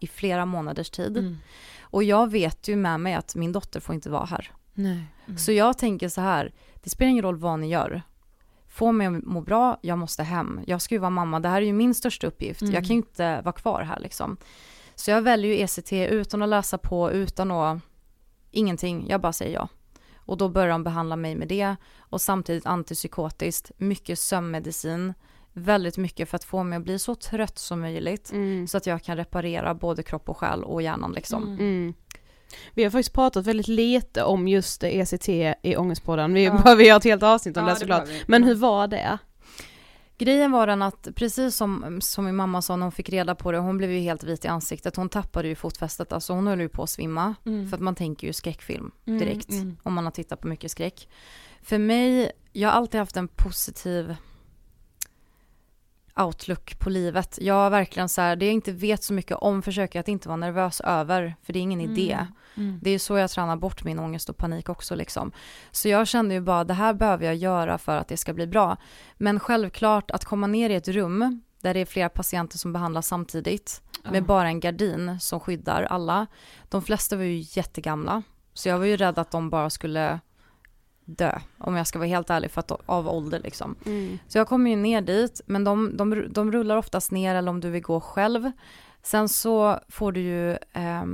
[0.00, 1.38] i flera månaders tid.
[1.92, 1.94] Mm.
[1.94, 4.50] Och jag vet ju med mig att min dotter får inte vara här.
[4.76, 5.04] Mm.
[5.38, 8.02] Så jag tänker så här, det spelar ingen roll vad ni gör.
[8.68, 10.60] Få mig att må bra, jag måste hem.
[10.66, 12.62] Jag ska ju vara mamma, det här är ju min största uppgift.
[12.62, 12.74] Mm.
[12.74, 14.36] Jag kan ju inte vara kvar här liksom.
[14.94, 17.78] Så jag väljer ju ECT utan att läsa på, utan att,
[18.50, 19.68] ingenting, jag bara säger ja.
[20.16, 25.14] Och då börjar de behandla mig med det och samtidigt antipsykotiskt, mycket sömnmedicin,
[25.52, 28.66] väldigt mycket för att få mig att bli så trött som möjligt mm.
[28.66, 31.42] så att jag kan reparera både kropp och själ och hjärnan liksom.
[31.42, 31.58] Mm.
[31.58, 31.94] mm.
[32.74, 36.52] Vi har faktiskt pratat väldigt lite om just ECT i Ångestpodden, vi ja.
[36.52, 38.08] behöver göra ett helt avsnitt om ja, det såklart.
[38.26, 39.18] Men hur var det?
[40.20, 43.52] Grejen var den att precis som, som min mamma sa när hon fick reda på
[43.52, 46.60] det, hon blev ju helt vit i ansiktet, hon tappade ju fotfästet, alltså hon höll
[46.60, 47.34] ju på att svimma.
[47.46, 47.68] Mm.
[47.68, 50.70] För att man tänker ju skräckfilm mm, direkt, mm, om man har tittat på mycket
[50.70, 51.08] skräck.
[51.62, 54.16] För mig, jag har alltid haft en positiv
[56.16, 57.38] outlook på livet.
[57.40, 60.28] Jag verkligen så här, det jag inte vet så mycket om försöker jag att inte
[60.28, 61.92] vara nervös över, för det är ingen mm.
[61.92, 62.18] idé.
[62.56, 62.78] Mm.
[62.82, 65.32] Det är så jag tränar bort min ångest och panik också liksom.
[65.70, 68.46] Så jag kände ju bara, det här behöver jag göra för att det ska bli
[68.46, 68.76] bra.
[69.16, 73.06] Men självklart att komma ner i ett rum där det är flera patienter som behandlas
[73.06, 74.12] samtidigt oh.
[74.12, 76.26] med bara en gardin som skyddar alla.
[76.68, 78.22] De flesta var ju jättegamla,
[78.54, 80.20] så jag var ju rädd att de bara skulle
[81.16, 83.76] dö, om jag ska vara helt ärlig, för att, av ålder liksom.
[83.86, 84.18] Mm.
[84.28, 87.60] Så jag kommer ju ner dit, men de, de, de rullar oftast ner eller om
[87.60, 88.52] du vill gå själv.
[89.02, 91.04] Sen så får du ju, eh,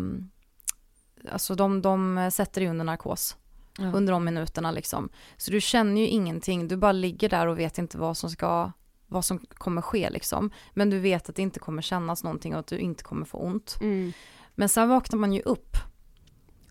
[1.33, 3.37] alltså de, de sätter dig under narkos.
[3.79, 3.93] Ja.
[3.93, 5.09] Under de minuterna liksom.
[5.37, 8.73] Så du känner ju ingenting, du bara ligger där och vet inte vad som ska
[9.07, 10.51] vad som kommer ske liksom.
[10.75, 13.39] Men du vet att det inte kommer kännas någonting och att du inte kommer få
[13.39, 13.79] ont.
[13.81, 14.13] Mm.
[14.55, 15.77] Men sen vaknar man ju upp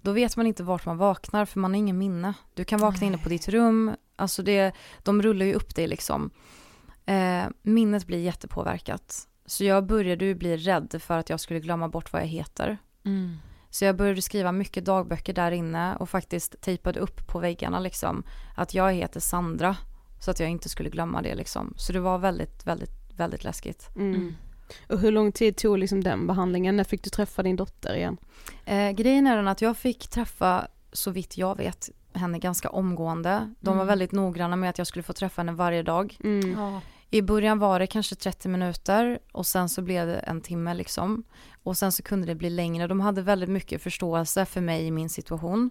[0.06, 2.34] då vet man inte vart man vaknar för man har ingen minne.
[2.54, 3.08] Du kan vakna Nej.
[3.08, 6.30] inne på ditt rum, alltså det, de rullar ju upp dig liksom.
[7.06, 9.28] Eh, minnet blir jättepåverkat.
[9.46, 12.78] Så jag började ju bli rädd för att jag skulle glömma bort vad jag heter.
[13.06, 13.38] Mm.
[13.70, 18.24] Så jag började skriva mycket dagböcker där inne och faktiskt tejpade upp på väggarna liksom
[18.56, 19.78] att jag heter Sandra
[20.20, 21.74] så att jag inte skulle glömma det liksom.
[21.78, 23.90] Så det var väldigt, väldigt, väldigt läskigt.
[23.96, 24.36] Mm.
[24.90, 26.78] Och hur lång tid tog liksom den behandlingen?
[26.78, 28.18] När fick du träffa din dotter igen?
[28.66, 33.54] Eh, grejen är den att jag fick träffa, så vitt jag vet, henne ganska omgående.
[33.60, 33.78] De mm.
[33.78, 36.18] var väldigt noggranna med att jag skulle få träffa henne varje dag.
[36.24, 36.52] Mm.
[36.60, 36.82] Ja.
[37.10, 41.24] I början var det kanske 30 minuter och sen så blev det en timme liksom.
[41.64, 42.88] Och sen så kunde det bli längre.
[42.88, 45.70] De hade väldigt mycket förståelse för mig i min situation.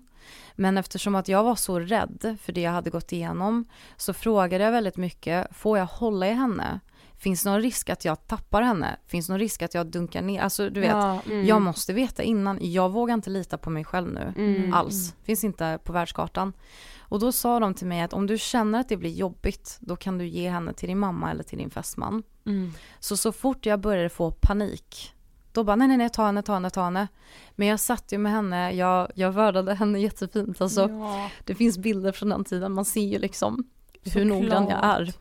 [0.54, 4.64] Men eftersom att jag var så rädd för det jag hade gått igenom så frågade
[4.64, 6.80] jag väldigt mycket, får jag hålla i henne?
[7.18, 8.96] Finns det någon risk att jag tappar henne?
[9.06, 10.42] Finns det någon risk att jag dunkar ner?
[10.42, 11.46] Alltså du vet, ja, mm.
[11.46, 12.58] jag måste veta innan.
[12.60, 14.72] Jag vågar inte lita på mig själv nu mm.
[14.74, 15.14] alls.
[15.22, 16.52] Finns inte på världskartan.
[16.98, 19.96] Och då sa de till mig att om du känner att det blir jobbigt, då
[19.96, 22.22] kan du ge henne till din mamma eller till din fästman.
[22.46, 22.72] Mm.
[23.00, 25.12] Så så fort jag började få panik,
[25.52, 27.08] Då bara nej nej nej ta henne, ta henne, ta henne.
[27.56, 30.60] Men jag satt ju med henne, jag, jag vördade henne jättefint.
[30.60, 31.30] Alltså, Ja.
[31.44, 33.64] Det finns bilder från den tiden, man ser ju liksom
[34.02, 34.26] hur Såklart.
[34.26, 35.14] noggrann jag är.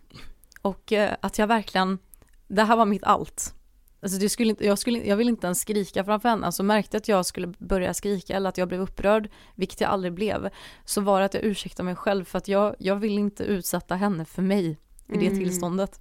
[0.64, 2.00] Och eh, att jag verkligen,
[2.48, 3.54] det här var mitt allt.
[4.02, 6.98] Alltså det skulle inte, jag, skulle, jag ville inte ens skrika framför henne, alltså märkte
[6.98, 10.50] att jag skulle börja skrika eller att jag blev upprörd, vilket jag aldrig blev,
[10.86, 13.96] så var det att jag ursäktade mig själv för att jag, jag vill inte utsätta
[13.96, 14.66] henne för mig
[15.08, 15.40] i det Mm.
[15.40, 16.00] tillståndet.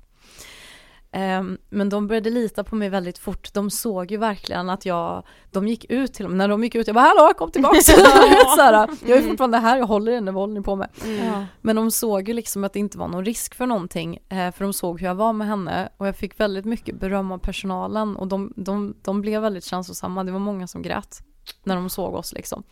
[1.15, 5.23] Ehm, men de började lita på mig väldigt fort, de såg ju verkligen att jag,
[5.51, 7.81] de gick ut till mig, när de gick ut, jag bara hallå kom tillbaka!
[8.57, 10.89] så här, jag är fortfarande här, jag håller henne, vad håller ni på med?
[11.05, 11.47] Ja.
[11.61, 14.65] Men de såg ju liksom att det inte var någon risk för någonting, eh, för
[14.65, 18.17] de såg hur jag var med henne och jag fick väldigt mycket beröm av personalen
[18.17, 21.23] och de, de, de blev väldigt känslosamma, det var många som grät
[21.63, 22.63] när de såg oss liksom.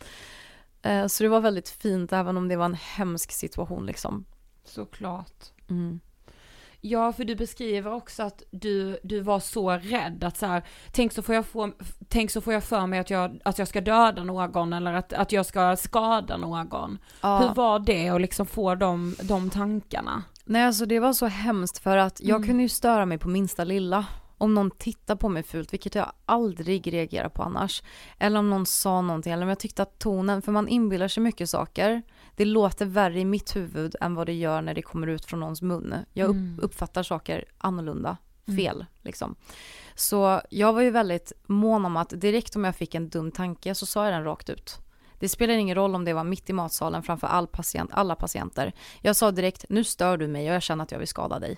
[0.81, 4.25] Eh, så det var väldigt fint även om det var en hemsk situation liksom.
[4.63, 5.43] Såklart.
[5.69, 5.99] Mm.
[6.83, 11.11] Ja, för du beskriver också att du, du var så rädd att så här, tänk
[11.13, 11.71] så får jag få,
[12.07, 15.13] tänk så får jag för mig att jag, att jag ska döda någon eller att,
[15.13, 16.97] att jag ska skada någon.
[17.21, 20.23] Hur var det att liksom få de, de tankarna?
[20.45, 22.47] Nej alltså det var så hemskt för att jag Mm.
[22.47, 24.05] kunde ju störa mig på minsta lilla.
[24.37, 27.83] Om någon tittar på mig fult, vilket jag aldrig reagerar på annars.
[28.19, 31.23] Eller om någon sa någonting, eller om jag tyckte att tonen, för man inbillar sig
[31.23, 32.01] mycket saker.
[32.35, 35.39] Det låter värre i mitt huvud än vad det gör när det kommer ut från
[35.39, 35.95] någons mun.
[36.13, 36.59] Jag upp, Mm.
[36.61, 38.17] uppfattar saker annorlunda,
[38.47, 38.57] Mm.
[38.57, 39.35] fel liksom.
[39.95, 43.75] Så jag var ju väldigt mån om att direkt om jag fick en dum tanke
[43.75, 44.77] så sa jag den rakt ut.
[45.19, 48.73] Det spelar ingen roll om det var mitt i matsalen framför all patient, alla patienter.
[49.01, 51.57] Jag sa direkt, nu stör du mig och jag känner att jag vill skada dig.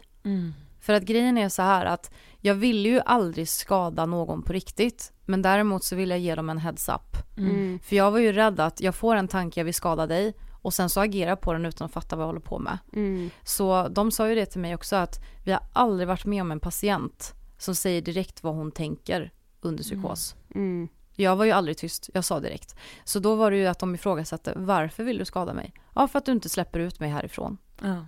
[0.81, 5.11] För att grejen är så här att jag ville ju aldrig skada någon på riktigt.
[5.25, 7.17] Men däremot så ville jag ge dem en heads up.
[7.37, 7.79] Mm.
[7.79, 10.33] För jag var ju rädd att jag får en tanke, jag vill skada dig.
[10.63, 12.77] Och sen så agerar på den utan att fatta vad jag håller på med.
[12.93, 13.29] Mm.
[13.43, 16.51] Så de sa ju det till mig också att vi har aldrig varit med om
[16.51, 20.35] en patient som säger direkt vad hon tänker under psykos.
[20.55, 20.87] Mm.
[21.15, 22.75] Jag var ju aldrig tyst, jag sa direkt.
[23.03, 25.73] Så då var det ju att de ifrågasatte, varför vill du skada mig?
[25.95, 27.57] Ja, för att du inte släpper ut mig härifrån.
[27.81, 28.07] Ja.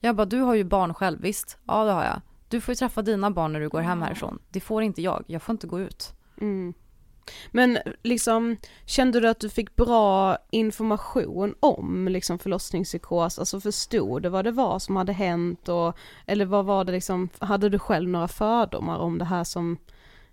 [0.00, 1.58] Jag bara, du har ju barn själv, visst?
[1.64, 2.20] Ja, det har jag.
[2.48, 4.38] Du får ju träffa dina barn när du går hem härifrån.
[4.48, 6.12] Det får inte jag, jag får inte gå ut.
[6.40, 6.74] Mm.
[7.50, 8.56] Men liksom,
[8.86, 13.38] kände du att du fick bra information om liksom förlossningspsykos?
[13.38, 17.28] Alltså förstod du vad det var som hade hänt och, eller vad var det liksom,
[17.38, 19.78] hade du själv några fördomar om det här som,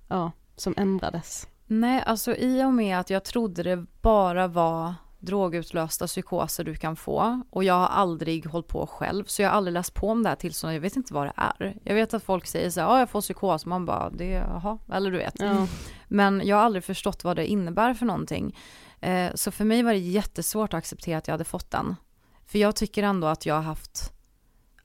[0.08, 1.48] ja, som ändrades?
[1.68, 6.96] Nej, alltså i och med att jag trodde det bara var drogutlösta psykoser du kan
[6.96, 10.24] få och jag har aldrig hållit på själv så jag har aldrig läst på om
[10.24, 11.78] det här tillståndet, jag vet inte vad det är.
[11.84, 14.78] Jag vet att folk säger så här, ja jag får psykos, man bara, det, jaha,
[14.94, 15.40] eller du vet.
[15.40, 15.68] Ja.
[16.08, 18.58] Men jag har aldrig förstått vad det innebär för någonting.
[19.00, 21.96] Eh, så för mig var det jättesvårt att acceptera att jag hade fått den.
[22.46, 24.14] För jag tycker ändå att jag har haft,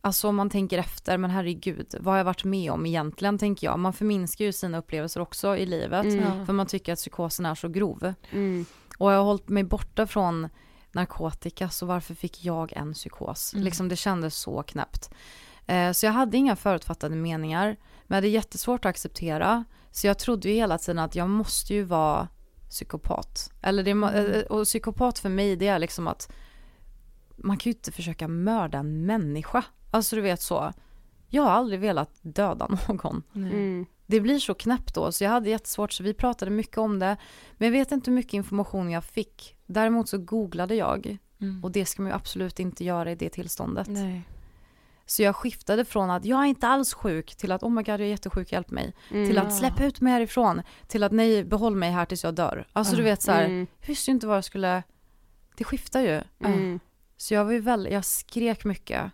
[0.00, 3.66] alltså om man tänker efter, men herregud, vad har jag varit med om egentligen tänker
[3.66, 3.78] jag.
[3.78, 6.04] Man förminskar ju sina upplevelser också i livet.
[6.04, 6.46] Mm.
[6.46, 8.14] För man tycker att psykosen är så grov.
[8.30, 8.66] Mm.
[8.98, 10.48] Och jag har hållit mig borta från
[10.92, 13.52] narkotika, så varför fick jag en psykos?
[13.54, 13.64] Mm.
[13.64, 15.10] Liksom det kändes så knäppt.
[15.66, 17.66] Eh, så jag hade inga förutfattade meningar,
[18.06, 19.64] men jag hade jättesvårt att acceptera.
[19.90, 22.28] Så jag trodde ju hela tiden att jag måste ju vara
[22.70, 23.50] psykopat.
[23.62, 26.32] Eller det, må- eh, och psykopat för mig det är liksom att
[27.36, 29.64] man kan ju inte försöka mörda en människa.
[29.90, 30.72] Alltså du vet så.
[31.28, 33.22] Jag har aldrig velat döda någon.
[33.34, 33.86] Mm.
[34.06, 37.16] Det blir så knäppt då, så jag hade jättesvårt, så vi pratade mycket om det.
[37.56, 39.56] Men jag vet inte hur mycket information jag fick.
[39.66, 41.18] Däremot så googlade jag.
[41.40, 41.64] Mm.
[41.64, 43.86] Och det ska man ju absolut inte göra i det tillståndet.
[43.88, 44.22] Nej.
[45.06, 47.88] Så jag skiftade från att jag är inte alls sjuk till att oh my god
[47.88, 48.94] jag är jättesjuk, hjälp mig.
[49.10, 49.26] Mm.
[49.26, 50.62] Till att släpp ut mig härifrån.
[50.86, 52.66] Till att nej, behåll mig här tills jag dör.
[52.72, 53.66] Alltså du vet så här, Mm.
[53.80, 54.82] jag visste ju inte vad jag skulle,
[55.56, 56.22] det skiftar ju.
[56.44, 56.80] Mm.
[57.16, 59.12] Så jag var ju väl, jag skrek mycket.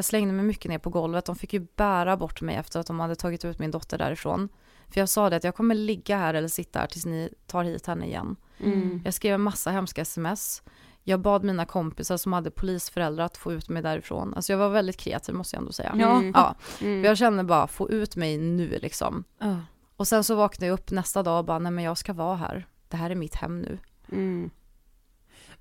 [0.00, 1.24] Jag slängde mig mycket ner på golvet.
[1.24, 4.48] De fick ju bära bort mig efter att de hade tagit ut min dotter därifrån.
[4.88, 7.64] För jag sa det att jag kommer ligga här eller sitta här tills ni tar
[7.64, 8.36] hit henne igen.
[8.58, 9.02] Mm.
[9.04, 10.62] Jag skrev en massa hemska sms.
[11.04, 14.34] Jag bad mina kompisar som hade polisföräldrar att få ut mig därifrån.
[14.34, 15.94] Alltså jag var väldigt kreativ måste jag ändå säga.
[15.98, 16.16] Ja.
[16.16, 16.32] Mm.
[16.34, 17.04] Ja, Mm.
[17.04, 19.24] jag kände bara få ut mig nu liksom.
[19.38, 19.56] Ja.
[19.96, 22.36] Och sen så vaknade jag upp nästa dag och bara nej men jag ska vara
[22.36, 22.66] här.
[22.88, 23.78] Det här är mitt hem nu.
[24.12, 24.50] Mm.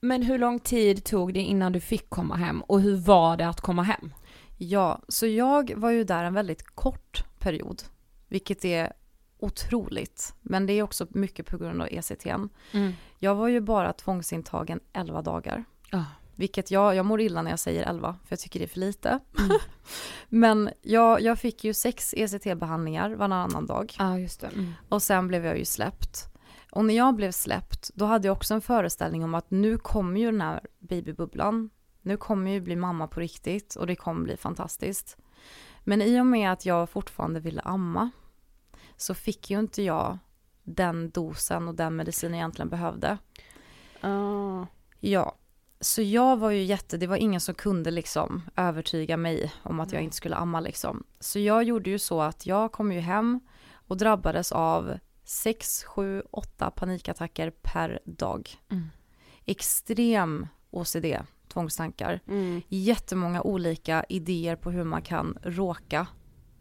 [0.01, 3.47] Men hur lång tid tog det innan du fick komma hem och hur var det
[3.47, 4.13] att komma hem?
[4.61, 7.83] Ja, så jag var ju där en väldigt kort period,
[8.27, 8.93] vilket är
[9.37, 10.35] otroligt.
[10.41, 12.49] Men det är också mycket på grund av ECTN.
[13.19, 15.63] Jag var ju bara tvångsintagen 11 dagar.
[15.91, 16.05] Ja.
[16.35, 18.79] Vilket jag, jag mår illa när jag säger 11, för jag tycker det är för
[18.79, 19.19] lite.
[20.29, 23.95] Men jag, jag fick ju sex ECT-behandlingar varannan dag.
[23.99, 24.43] Ja, just.
[24.43, 24.73] Mm.
[24.89, 26.27] Och sen blev jag ju släppt.
[26.71, 30.19] Och när jag blev släppt, då hade jag också en föreställning om att nu kommer
[30.19, 31.69] ju den här babybubblan.
[32.09, 35.17] Nu kommer jag ju bli mamma på riktigt och det kommer bli fantastiskt.
[35.83, 38.09] Men i och med att jag fortfarande ville amma
[38.97, 40.17] så fick ju inte jag
[40.63, 43.17] den dosen och den medicinen jag egentligen behövde.
[44.01, 44.65] Ah.
[44.99, 45.37] Ja,
[45.79, 49.91] så jag var ju jätte, det var ingen som kunde liksom övertyga mig om att
[49.91, 51.03] jag inte skulle amma liksom.
[51.19, 53.39] Så jag gjorde ju så att jag kom ju hem
[53.71, 58.49] och drabbades av 6, 7, 8 panikattacker per dag.
[58.71, 58.89] Mm.
[59.45, 61.05] Extrem OCD,
[61.49, 62.19] tvångstankar.
[62.27, 62.61] Mm.
[62.67, 66.07] Jättemånga olika idéer på hur man kan råka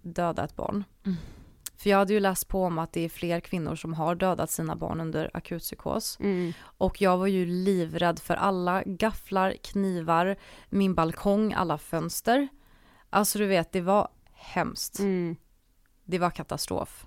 [0.02, 0.84] döda ett barn.
[1.06, 1.18] Mm.
[1.76, 4.50] För jag hade ju läst på om att det är fler kvinnor som har dödat
[4.50, 6.18] sina barn under akutpsykos.
[6.20, 6.52] Mm.
[6.60, 10.36] Och jag var ju livrädd för alla gafflar, knivar,
[10.68, 12.48] min balkong, alla fönster.
[13.10, 14.98] Alltså du vet, det var hemskt.
[14.98, 15.36] Mm.
[16.04, 17.06] Det var katastrof.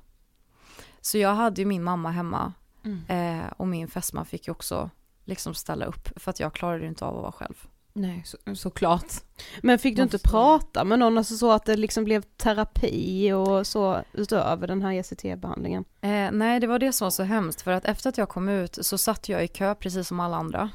[1.01, 2.53] Så jag hade ju min mamma hemma
[2.83, 3.03] Mm.
[3.07, 4.89] eh, och min fästman fick ju också
[5.31, 7.67] liksom ställa upp för att jag klarade inte av att vara själv.
[7.93, 9.13] Nej, så, såklart.
[9.61, 13.67] Men fick du inte prata med någon, alltså så att det liksom blev terapi och
[13.67, 15.85] så utöver den här ECT-behandlingen?
[16.01, 18.49] Eh, nej, det var det som var så hemskt för att efter att jag kom
[18.49, 20.69] ut så satt jag i kö precis som alla andra.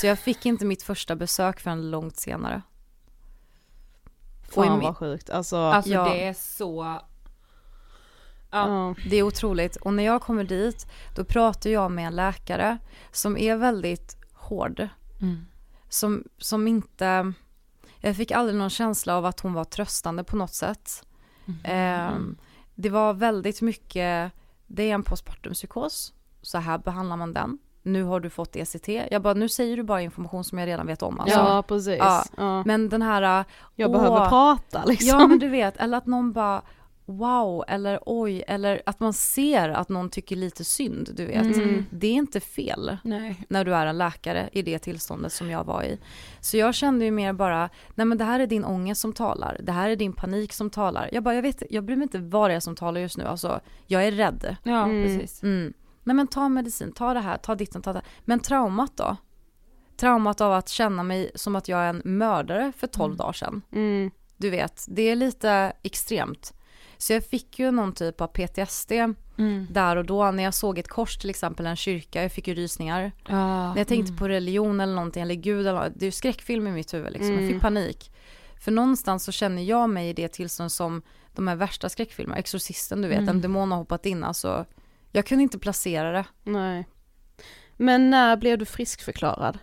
[0.00, 2.62] Så jag fick inte mitt första besök förrän långt senare.
[4.54, 5.56] Fan min- vad sjukt, alltså.
[5.56, 6.04] Alltså Ja.
[6.04, 7.00] det är så...
[8.54, 8.94] Ja.
[9.10, 9.76] Det är otroligt.
[9.76, 12.78] Och när jag kommer dit, då pratar jag med en läkare
[13.12, 14.88] som är väldigt hård.
[15.20, 15.46] Mm.
[15.88, 17.32] Som, som inte...
[18.00, 21.04] Jag fick aldrig någon känsla av att hon var tröstande på något sätt.
[21.64, 22.36] Ehm,
[22.74, 24.32] det var väldigt mycket,
[24.66, 27.58] det är en postpartumpsykos, så här behandlar man den.
[27.82, 28.88] Nu har du fått ECT.
[29.10, 31.20] Jag bara, nu säger du bara information som jag redan vet om.
[31.20, 31.38] Alltså.
[31.38, 31.98] ja, precis.
[31.98, 32.24] Ja.
[32.36, 32.62] Ja.
[32.64, 33.44] Men den här,
[33.74, 35.08] Jag åh, behöver prata liksom.
[35.08, 36.62] Ja men du vet, eller att någon bara
[37.06, 41.56] wow eller oj eller att man ser att någon tycker lite synd, du vet.
[41.56, 41.86] Mm.
[41.90, 43.44] Det är inte fel Nej.
[43.48, 45.98] när du är en läkare i det tillståndet som jag var i.
[46.40, 49.60] Så jag kände ju mer bara, nej men det här är din ångest som talar,
[49.62, 51.08] det här är din panik som talar.
[51.12, 53.24] Jag bara, jag vet, jag bryr mig inte vad det är som talar just nu,
[53.24, 54.56] alltså jag är rädd.
[54.62, 55.04] Ja, Mm.
[55.04, 55.42] precis.
[55.42, 55.72] Mm.
[56.04, 58.08] Nej men ta medicin, ta det här, ta ditten, ta det här.
[58.24, 59.16] Men traumat då?
[59.96, 63.62] Traumat av att känna mig som att jag är en mördare för 12 dagar sedan.
[63.72, 64.10] Mm.
[64.36, 66.52] Du vet, det är lite extremt.
[67.04, 68.92] Så jag fick ju någon typ av PTSD
[69.38, 69.66] Mm.
[69.70, 72.54] där och då när jag såg ett kors till exempel, en kyrka, jag fick ju
[72.54, 73.12] rysningar.
[73.28, 73.68] Ja.
[73.72, 74.18] När jag tänkte mm.
[74.18, 77.30] på religion eller någonting, eller gud eller det är ju skräckfilm i mitt huvud liksom.
[77.30, 77.52] Jag Mm.
[77.52, 78.12] fick panik.
[78.64, 81.02] För någonstans så känner jag mig i det tillstånd som
[81.34, 83.28] de här värsta skräckfilmerna, Exorcisten du vet, Mm.
[83.28, 84.64] en demon har hoppat in alltså.
[85.12, 86.24] Jag kunde inte placera det.
[86.42, 86.86] Nej.
[87.76, 89.58] Men när blev du friskförklarad?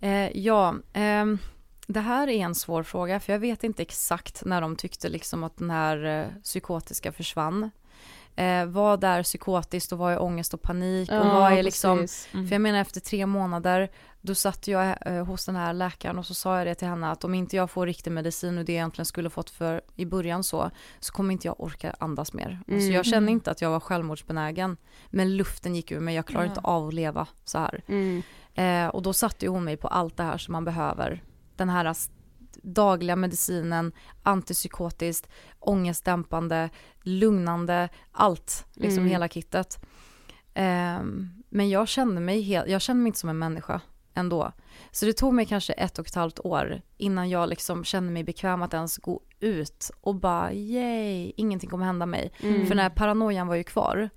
[0.00, 1.38] Eh, ja, ehm,
[1.86, 5.44] det här är en svår fråga för jag vet inte exakt när de tyckte liksom
[5.44, 7.70] att den här eh, psykotiska försvann.
[8.36, 12.06] Eh, vad är psykotiskt och vad är ångest och panik och vad är liksom.
[12.32, 12.48] Mm.
[12.48, 16.26] För jag menar efter tre månader, då satt jag eh, hos den här läkaren och
[16.26, 18.72] så sa jag det till henne att om inte jag får riktig medicin och det
[18.72, 20.70] jag egentligen skulle fått för i början så,
[21.00, 22.60] så kommer inte jag orka andas mer.
[22.68, 22.80] Mm.
[22.80, 24.76] Så jag kände inte att jag var självmordsbenägen.
[25.10, 26.48] Men luften gick ur mig, jag klarar Ja.
[26.48, 27.82] inte av att leva så här.
[27.86, 28.22] Mm.
[28.54, 31.22] Eh, och då satte ju hon mig på allt det här som man behöver.
[31.56, 31.96] Den här
[32.62, 33.92] dagliga medicinen,
[34.22, 35.28] antipsykotiskt,
[35.58, 36.70] ångestdämpande,
[37.02, 39.10] lugnande, allt, liksom Mm.
[39.10, 39.84] hela kittet.
[40.54, 43.80] Ehm, men jag kände mig helt, jag kände mig inte som en människa
[44.14, 44.52] ändå.
[44.90, 48.24] Så det tog mig kanske ett och ett halvt år innan jag liksom kände mig
[48.24, 52.32] bekväm att ens gå ut och bara yay, ingenting kommer hända mig.
[52.42, 52.60] Mm.
[52.60, 54.10] För den här paranoian var ju kvar.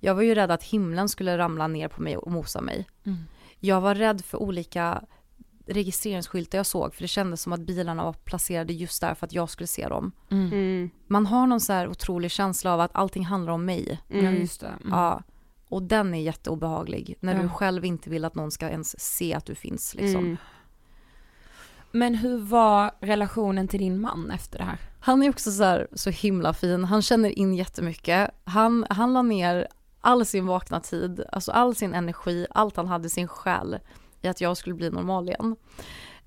[0.00, 2.86] Jag var ju rädd att himlen skulle ramla ner på mig och mosa mig.
[3.04, 3.18] Mm.
[3.58, 5.02] Jag var rädd för olika
[5.70, 9.32] registreringsskyltar jag såg för det kändes som att bilarna var placerade just där för att
[9.32, 10.12] jag skulle se dem.
[10.30, 10.46] Mm.
[10.52, 10.90] Mm.
[11.06, 14.00] Man har någon så här otrolig känsla av att allting handlar om mig.
[14.08, 14.40] Ja, Mm.
[14.40, 14.66] just det.
[14.66, 14.88] Mm.
[14.90, 15.22] Ja.
[15.68, 17.42] Och den är jätteobehaglig när Ja.
[17.42, 20.24] du själv inte vill att någon ska ens se att du finns liksom.
[20.24, 20.36] Mm.
[21.92, 24.78] Men hur var relationen till din man efter det här?
[25.00, 28.30] Han är också så, här, så himla fin, han känner in jättemycket.
[28.44, 29.68] Han, han la ner
[30.00, 33.78] all sin vakna tid, alltså all sin energi, allt han hade, sin själ
[34.22, 35.56] i att jag skulle bli normal igen.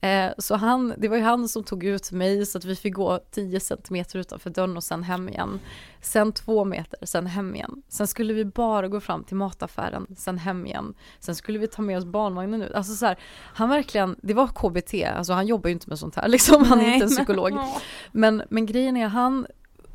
[0.03, 2.93] Eh, så han, det var ju han som tog ut mig så att vi fick
[2.93, 5.59] gå 10 centimeter utanför dörren och sen hem igen.
[6.01, 7.81] Sen två meter, sen hem igen.
[7.87, 10.93] Sen skulle vi bara gå fram till mataffären, sen hem igen.
[11.19, 12.71] Sen skulle vi ta med oss barnvagnen ut.
[12.71, 13.19] Alltså så här,
[13.53, 16.79] han verkligen, det var KBT, alltså han jobbar ju inte med sånt här liksom, han
[16.79, 17.53] är Nej, inte en psykolog.
[18.11, 19.47] Men, men grejen är, han,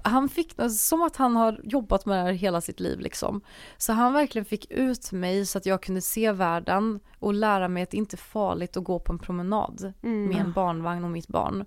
[0.02, 3.40] han fick, alltså, som att han har jobbat med det här hela sitt liv liksom.
[3.78, 7.82] Så han verkligen fick ut mig så att jag kunde se världen och lära mig
[7.82, 10.24] att det inte är farligt att gå på en promenad Mm.
[10.28, 11.64] med en barnvagn och mitt barn.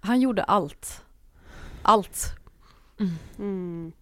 [0.00, 1.04] Han gjorde allt.
[1.82, 2.26] Allt.
[3.38, 3.92] Mm.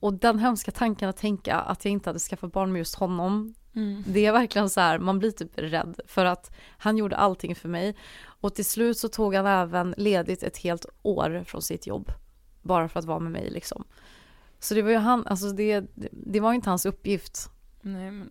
[0.00, 3.54] Och den hemska tanken att tänka att jag inte hade skaffat barn med just honom,
[3.74, 4.04] Mm.
[4.06, 7.68] det är verkligen så här, man blir typ rädd för att han gjorde allting för
[7.68, 7.96] mig.
[8.22, 12.10] Och till slut så tog han även ledigt ett helt år från sitt jobb.
[12.62, 13.84] Bara för att vara med mig liksom.
[14.58, 17.50] Så det var ju han, alltså det, det var inte hans uppgift.
[17.80, 18.30] Nej, men...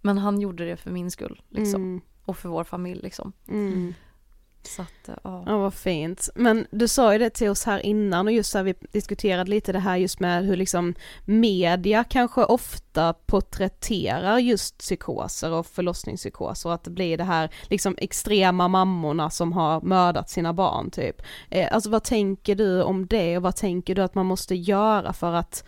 [0.00, 1.82] Men han gjorde det för min skull liksom.
[1.82, 2.00] Mm.
[2.24, 3.32] Och för vår familj liksom.
[3.48, 3.94] Mm.
[4.66, 5.42] Så att, ja.
[5.46, 6.28] Ja vad fint.
[6.34, 9.50] Men du sa ju det till oss här innan och just så här, vi diskuterade
[9.50, 10.94] lite det här just med hur liksom
[11.24, 17.94] media kanske ofta porträtterar just psykoser och förlossningspsykoser och att det blir det här liksom
[17.98, 21.22] extrema mammorna som har mördat sina barn typ.
[21.50, 25.12] Eh, alltså vad tänker du om det och vad tänker du att man måste göra
[25.12, 25.64] för att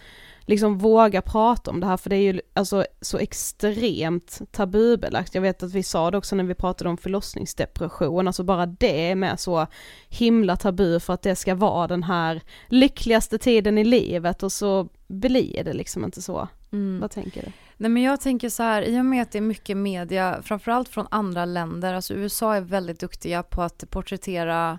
[0.49, 5.34] liksom våga prata om det här för det är ju alltså så extremt tabubelagt.
[5.34, 9.11] Jag vet att vi sa det också när vi pratade om förlossningsdepression, alltså bara det
[9.11, 9.66] är med så
[10.09, 14.88] himla tabu för att det ska vara den här lyckligaste tiden i livet och så
[15.07, 16.49] blir det liksom inte så.
[16.72, 17.01] Mm.
[17.01, 17.53] Vad tänker du?
[17.76, 20.88] Nej men jag tänker så här, i och med att det är mycket media, framförallt
[20.88, 24.78] från andra länder, alltså USA är väldigt duktiga på att porträttera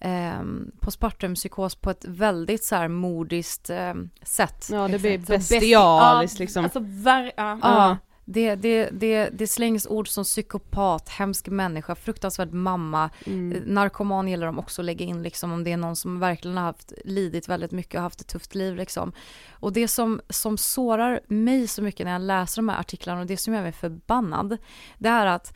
[0.00, 0.42] eh,
[0.80, 4.68] postpartumpsykos på ett väldigt så här modiskt eh, sätt.
[4.72, 6.64] Ja det blir bestialiskt besti- liksom.
[6.64, 7.58] Alltså, ver- ja.
[7.62, 7.96] Ja,
[8.30, 13.52] det, det, det, det slängs ord som psykopat, hemsk människa, fruktansvärd mamma, Mm.
[13.52, 16.56] Eh, narkoman gäller de också att lägga in liksom om det är någon som verkligen
[16.56, 19.12] har haft, lidit väldigt mycket och haft ett tufft liv liksom.
[19.50, 23.26] Och det som, som sårar mig så mycket när jag läser de här artiklarna och
[23.26, 24.56] det som gör mig förbannad,
[24.98, 25.52] det är att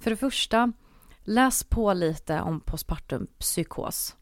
[0.00, 0.72] för det första,
[1.24, 4.16] läs på lite om postpartumpsykos.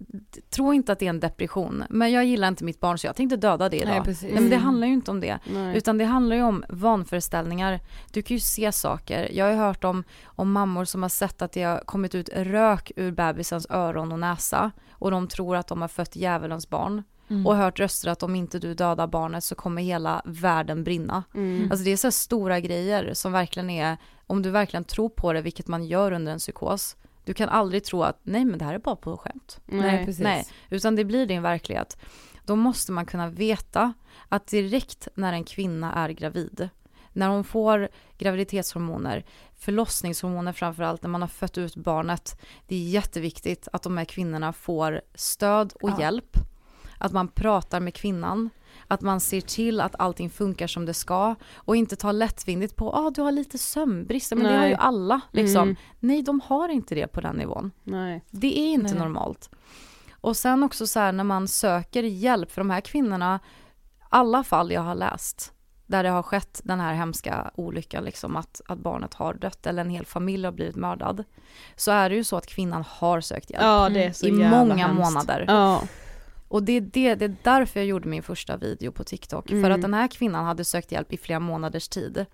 [0.00, 3.06] D- Tro inte att det är en depression, men jag gillar inte mitt barn så
[3.06, 3.88] jag tänkte döda det idag.
[3.88, 4.22] Nej, precis.
[4.32, 5.38] Nej, men det handlar ju inte om det.
[5.52, 5.76] Nej.
[5.76, 7.80] Utan det handlar ju om vanföreställningar.
[8.12, 9.28] Du kan ju se saker.
[9.32, 12.28] Jag har ju hört om, om mammor som har sett att det har kommit ut
[12.34, 14.70] rök ur bebisens öron och näsa.
[14.90, 17.02] Och de tror att de har fött djävulens barn.
[17.30, 17.46] Mm.
[17.46, 21.24] Och hört röster att om inte du dödar barnet så kommer hela världen brinna.
[21.34, 21.68] Mm.
[21.70, 25.32] Alltså det är så här stora grejer som verkligen är, om du verkligen tror på
[25.32, 26.96] det, vilket man gör under en psykos.
[27.24, 29.60] Du kan aldrig tro att nej men det här är bara på skämt.
[29.66, 30.22] Nej, precis.
[30.22, 31.98] Nej, utan det blir din verklighet.
[32.44, 33.92] Då måste man kunna veta
[34.28, 36.68] att direkt när en kvinna är gravid,
[37.12, 39.24] när hon får graviditetshormoner,
[39.56, 44.52] förlossningshormoner framförallt när man har fött ut barnet, det är jätteviktigt att de här kvinnorna
[44.52, 46.00] får stöd och Ja.
[46.00, 46.36] hjälp.
[46.98, 48.50] Att man pratar med kvinnan,
[48.88, 52.92] att man ser till att allting funkar som det ska och inte tar lättvindigt på
[52.92, 54.70] ah, du har lite sömnbrist, men det har Nej.
[54.70, 55.20] ju alla.
[55.30, 55.62] Liksom.
[55.62, 55.76] Mm.
[56.00, 57.70] Nej, de har inte det på den nivån.
[57.84, 58.24] Nej.
[58.30, 58.98] Det är inte Nej.
[58.98, 59.50] normalt.
[60.20, 63.40] Och sen också så här när man söker hjälp för de här kvinnorna,
[64.08, 65.52] alla fall jag har läst,
[65.86, 69.82] där det har skett den här hemska olyckan, liksom att, att barnet har dött eller
[69.82, 71.24] en hel familj har blivit mördad,
[71.76, 73.62] så är det ju så att kvinnan har sökt hjälp.
[73.62, 73.90] Ja
[74.28, 75.04] I många hemskt.
[75.04, 75.44] månader.
[75.48, 75.82] Ja.
[76.48, 79.48] Och det är, det, det är därför jag gjorde min första video på TikTok.
[79.48, 79.72] För Mm.
[79.72, 82.26] att den här kvinnan hade sökt hjälp i flera månaders tid.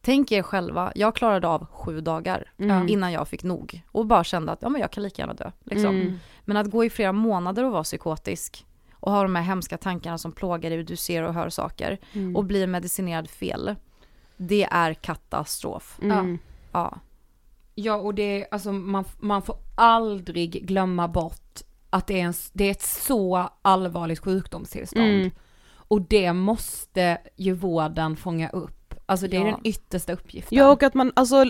[0.00, 2.88] Tänk er själva, jag klarade av sju dagar Mm.
[2.88, 3.82] innan jag fick nog.
[3.92, 5.50] Och bara kände att ja, men jag kan lika gärna dö.
[5.64, 5.94] Liksom.
[6.00, 6.18] Mm.
[6.44, 10.18] Men att gå i flera månader och vara psykotisk och ha de här hemska tankarna
[10.18, 12.36] som plågar dig, du ser och hör saker Mm.
[12.36, 13.74] och bli medicinerad fel.
[14.36, 15.98] Det är katastrof.
[16.02, 16.38] Mm.
[16.72, 16.98] Ja.
[17.74, 21.60] Ja och det, alltså man, man får aldrig glömma bort
[21.94, 25.06] att det är, en, det är ett så allvarligt sjukdomstillstånd.
[25.08, 25.30] Mm.
[25.76, 28.94] Och det måste ju vården fånga upp.
[29.06, 29.46] Alltså det är Ja.
[29.46, 30.58] den yttersta uppgiften.
[30.58, 31.44] Ja och att man, alltså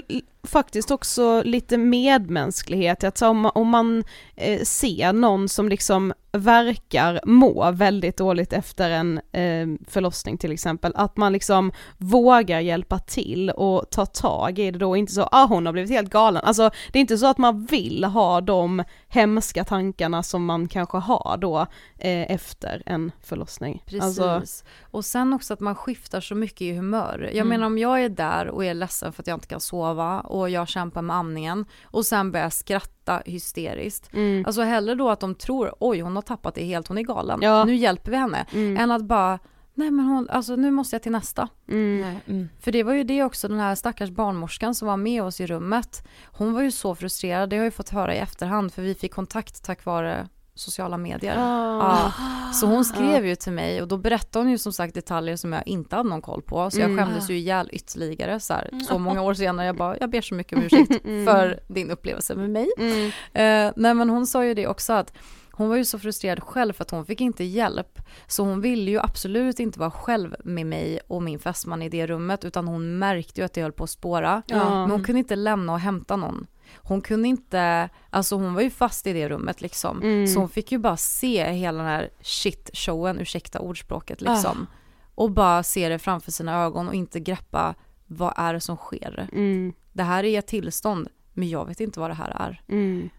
[0.44, 4.04] faktiskt också lite medmänsklighet, att om, man- om man
[4.36, 10.92] eh, ser någon som liksom verkar må väldigt dåligt efter en eh, förlossning till exempel,
[10.94, 15.46] att man liksom vågar hjälpa till och ta tag i det då, inte så ah
[15.46, 18.84] hon har blivit helt galen, alltså det är inte så att man vill ha de
[19.08, 21.58] hemska tankarna som man kanske har då
[21.98, 23.82] eh, efter en förlossning.
[23.86, 24.02] Precis.
[24.20, 24.42] Alltså,
[24.90, 27.18] Och sen också att man skiftar så mycket i humör.
[27.22, 27.48] Jag Mm.
[27.48, 30.50] menar om jag är där och är ledsen för att jag inte kan sova och
[30.50, 34.12] jag kämpar med amningen och sen börjar jag skratta hysteriskt.
[34.14, 37.02] mm, Alltså hellre då att de tror oj hon har tappat det helt, hon är
[37.02, 37.38] galen.
[37.42, 37.64] Ja.
[37.64, 38.46] Nu hjälper vi henne.
[38.52, 39.38] mm, Än att bara
[39.74, 41.48] nej men hon, alltså nu måste jag till nästa.
[41.68, 42.48] mm, Nej, mm.
[42.60, 45.46] För det var ju det också, den här stackars barnmorskan som var med oss i
[45.46, 46.06] rummet.
[46.24, 48.94] Hon var ju så frustrerad, det har jag ju fått höra i efterhand för vi
[48.94, 51.36] fick kontakt tack vare sociala medier.
[51.38, 52.12] Ah.
[52.18, 52.52] Ja.
[52.52, 55.52] Så hon skrev ju till mig och då berättade hon ju som sagt detaljer som
[55.52, 56.70] jag inte hade någon koll på.
[56.70, 57.04] Så jag Mm.
[57.06, 59.66] skämdes ju ihjäl ytterligare så, här, så många år senare.
[59.66, 62.68] Jag bara, jag ber så mycket om ursäkt för din upplevelse med mig.
[62.78, 63.06] Mm.
[63.32, 65.12] Eh, nej men hon sa ju det också att
[65.56, 67.98] hon var ju så frustrerad själv för att hon fick inte hjälp.
[68.26, 72.06] Så hon ville ju absolut inte vara själv med mig och min fästman i det
[72.06, 74.42] rummet utan hon märkte ju att det höll på att spåra.
[74.46, 74.70] Ja.
[74.80, 76.46] Men hon kunde inte lämna och hämta någon.
[76.76, 80.02] Hon kunde inte, alltså hon var ju fast i det rummet liksom.
[80.02, 80.26] Mm.
[80.26, 84.32] Så hon fick ju bara se hela den här shit-showen, ursäkta ordspråket Ah.
[84.32, 84.66] liksom.
[85.14, 87.74] Och bara se det framför sina ögon och inte greppa
[88.06, 89.28] vad är det som sker.
[89.32, 89.72] Mm.
[89.92, 92.62] Det här är ett tillstånd, men jag vet inte vad det här är.
[92.68, 93.10] Mm.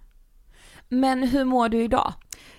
[0.90, 2.14] Men hur mår du idag?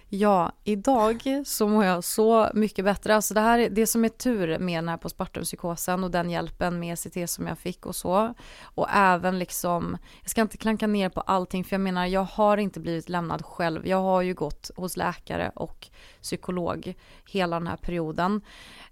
[0.08, 3.14] Ja, idag så mår jag så mycket bättre.
[3.14, 6.92] Alltså det här det som är tur med den här postpartumpsykosen och den hjälpen med
[6.92, 8.34] ECT som jag fick och så.
[8.62, 12.56] Och även liksom, jag ska inte klanka ner på allting för jag menar jag har
[12.56, 13.86] inte blivit lämnad själv.
[13.86, 15.88] Jag har ju gått hos läkare och
[16.22, 16.94] psykolog
[17.26, 18.32] hela den här perioden.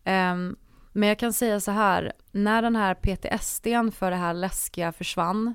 [0.05, 0.57] Um,
[0.93, 5.55] men jag kan säga så här, när den här PTSDn för det här läskiga försvann,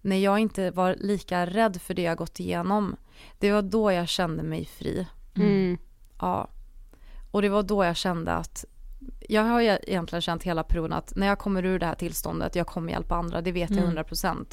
[0.00, 2.96] när jag inte var lika rädd för det jag gått igenom,
[3.38, 5.06] det var då jag kände mig fri.
[5.36, 5.78] Mm.
[6.20, 6.48] Ja.
[7.30, 8.64] Och det var då jag kände att
[9.28, 12.66] jag har egentligen känt hela perioden att när jag kommer ur det här tillståndet, jag
[12.66, 14.30] kommer hjälpa andra, det vet jag 100%.
[14.30, 14.46] Mm.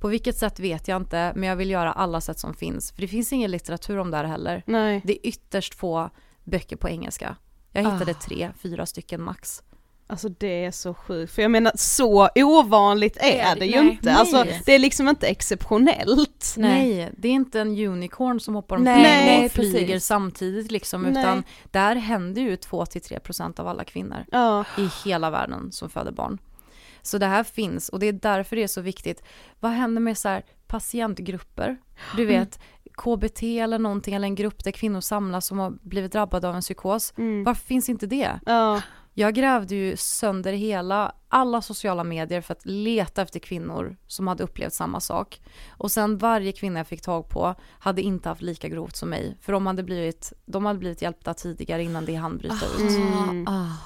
[0.00, 2.92] På vilket sätt vet jag inte, men jag vill göra alla sätt som finns.
[2.92, 4.62] För det finns ingen litteratur om det här heller.
[4.66, 5.00] Nej.
[5.04, 6.10] Det är ytterst få
[6.44, 7.36] böcker på engelska.
[7.72, 8.22] Jag hittade ah.
[8.22, 9.62] tre, fyra stycken max.
[10.10, 14.12] Alltså det är så sjukt, för jag menar så ovanligt är det, ju nej, inte,
[14.12, 14.48] alltså, nej.
[14.48, 16.54] alltså det är liksom inte exceptionellt.
[16.56, 20.04] Nej, det är inte en unicorn som hoppar omkring nej, och flyger precis.
[20.04, 24.64] samtidigt liksom, utan där händer ju 2-3% av alla kvinnor ja.
[24.78, 26.38] i hela världen som föder barn.
[27.02, 29.22] Så det här finns och det är därför det är så viktigt.
[29.60, 31.76] Vad händer med så här patientgrupper?
[32.16, 32.40] Du mm.
[32.40, 32.70] vet, mm.
[32.92, 36.60] KBT eller någonting eller en grupp där kvinnor samlas som har blivit drabbade av en
[36.60, 37.12] psykos.
[37.16, 37.44] Mm.
[37.44, 38.40] Varför finns inte det?
[38.46, 38.82] Ja.
[39.14, 44.44] Jag grävde ju sönder hela, alla sociala medier för att leta efter kvinnor som hade
[44.44, 45.40] upplevt samma sak.
[45.68, 49.36] Och sen varje kvinna jag fick tag på hade inte haft lika grovt som mig.
[49.40, 52.96] För de hade blivit, de hade blivit hjälpta tidigare innan det hann bryta ut.
[52.96, 53.46] Mm.
[53.48, 53.76] Ah.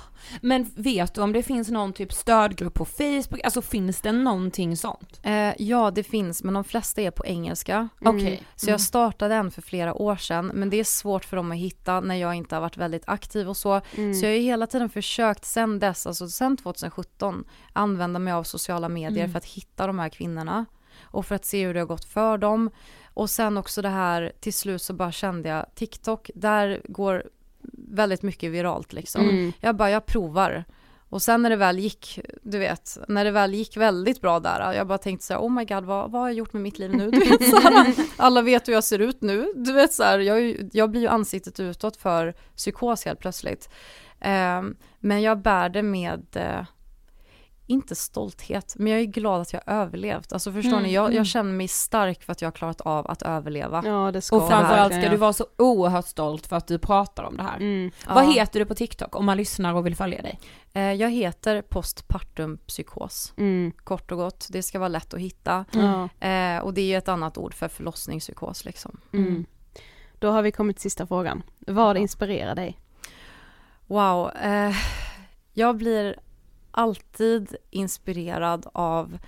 [0.40, 4.76] Men vet du om det finns någon typ stödgrupp på Facebook, alltså finns det någonting
[4.76, 5.20] sånt?
[5.22, 7.88] Eh, ja det finns men de flesta är på engelska.
[8.00, 8.16] Mm.
[8.16, 8.38] Okay.
[8.56, 11.58] Så jag startade en för flera år sedan men det är svårt för dem att
[11.58, 13.80] hitta när jag inte har varit väldigt aktiv och så.
[13.94, 14.14] Mm.
[14.14, 17.33] Så jag har hela tiden försökt sen dess, alltså sen 2017,
[17.72, 19.30] använda mig av sociala medier mm.
[19.32, 20.66] för att hitta de här kvinnorna
[21.02, 22.70] och för att se hur det har gått för dem.
[23.14, 27.24] Och sen också det här, till slut så bara kände jag TikTok, där går
[27.88, 29.28] väldigt mycket viralt liksom.
[29.28, 29.52] Mm.
[29.60, 30.64] Jag bara, jag provar.
[31.08, 34.72] Och sen när det väl gick, du vet, när det väl gick väldigt bra där,
[34.72, 36.78] jag bara tänkte så här, oh my god, vad, vad har jag gjort med mitt
[36.78, 37.10] liv nu?
[37.10, 39.52] Du vet, så här, alla vet hur jag ser ut nu.
[39.56, 43.68] Du vet så här, jag, jag blir ju ansiktet utåt för psykos helt plötsligt.
[44.20, 44.62] Eh,
[45.00, 46.64] men jag bär det med, eh,
[47.66, 50.32] inte stolthet, men jag är glad att jag överlevt.
[50.32, 51.24] Alltså förstår mm, ni, jag, jag, mm.
[51.24, 53.82] känner mig stark för att jag har klarat av att överleva.
[53.86, 57.24] Ja, det ska och framförallt ska du vara så oerhört stolt för att du pratar
[57.24, 57.56] om det här.
[57.56, 57.90] Mm.
[58.08, 58.30] Vad ja.
[58.30, 60.38] heter du på TikTok om man lyssnar och vill följa dig?
[60.72, 63.72] Eh, jag heter postpartum psykos, mm.
[63.84, 64.46] kort och gott.
[64.50, 65.64] Det ska vara lätt att hitta.
[65.74, 66.08] Mm.
[66.20, 69.00] Eh, och det är ju ett annat ord för förlossningspsykos liksom.
[69.12, 69.46] Mm.
[70.18, 71.42] Då har vi kommit till sista frågan.
[71.58, 72.80] Vad inspirerar dig?
[73.86, 74.72] Wow, eh,
[75.52, 76.16] jag blir
[76.74, 79.18] alltid inspirerad av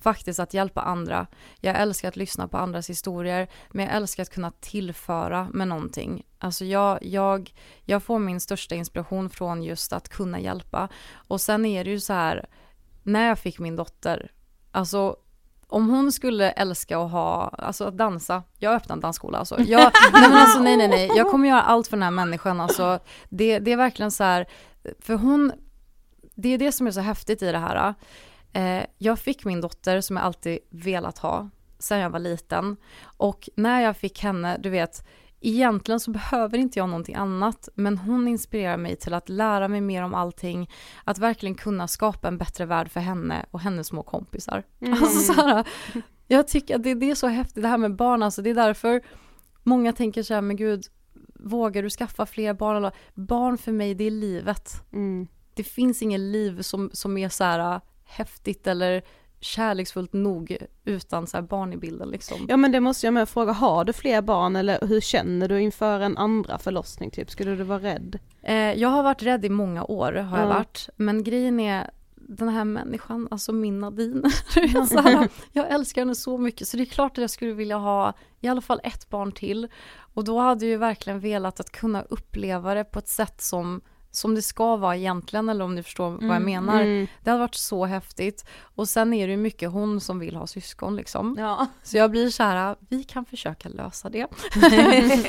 [0.00, 1.26] faktiskt att hjälpa andra.
[1.60, 6.26] Jag älskar att lyssna på andras historier, men jag älskar att kunna tillföra med någonting.
[6.38, 10.88] Alltså jag, jag, jag får min största inspiration från just att kunna hjälpa.
[11.14, 12.46] Och sen är det ju så här,
[13.02, 14.32] när jag fick min dotter,
[14.70, 15.16] alltså
[15.66, 19.60] om hon skulle älska att ha, alltså att dansa, jag öppnar en dansskola alltså.
[19.60, 22.60] Jag, nej men alltså nej nej nej, jag kommer göra allt för den här människan
[22.60, 22.98] alltså.
[23.28, 24.46] Det, det är verkligen så här,
[25.00, 25.52] för hon
[26.40, 27.94] det är det som är så häftigt i det här.
[28.52, 32.76] Eh, jag fick min dotter som jag alltid velat ha sen jag var liten.
[33.02, 35.06] Och när jag fick henne, du vet,
[35.40, 39.80] egentligen så behöver inte jag någonting annat, men hon inspirerar mig till att lära mig
[39.80, 40.70] mer om allting,
[41.04, 44.62] att verkligen kunna skapa en bättre värld för henne och hennes små kompisar.
[44.80, 44.92] Mm.
[44.92, 45.68] Alltså så här,
[46.28, 48.54] jag tycker att det, det är så häftigt det här med barn, alltså det är
[48.54, 49.00] därför
[49.62, 50.84] många tänker så här, men gud,
[51.34, 52.90] vågar du skaffa fler barn?
[53.14, 54.84] Barn för mig, det är livet.
[54.92, 55.28] Mm
[55.60, 59.02] det finns inget liv som, som är så här äh, häftigt eller
[59.40, 62.46] kärleksfullt nog utan så barn i bilden liksom.
[62.48, 65.60] Ja men det måste jag med fråga, har du fler barn eller hur känner du
[65.60, 67.30] inför en andra förlossning typ?
[67.30, 68.18] Skulle du vara rädd?
[68.42, 72.48] Eh, jag har varit rädd i många år har jag varit, men grejen är den
[72.48, 74.30] här människan, alltså min Nadine,
[74.88, 77.76] så här, jag älskar henne så mycket så det är klart att jag skulle vilja
[77.76, 79.68] ha i alla fall ett barn till
[80.14, 83.80] och då hade jag ju verkligen velat att kunna uppleva det på ett sätt som
[84.10, 86.82] som det ska vara egentligen eller om ni förstår mm, vad jag mm, menar.
[86.82, 87.06] Mm.
[87.24, 88.44] Det hade varit så häftigt.
[88.60, 91.36] Och sen är det ju mycket hon som vill ha syskon liksom.
[91.38, 91.66] Ja.
[91.82, 94.26] Så jag blir så här, vi kan försöka lösa det.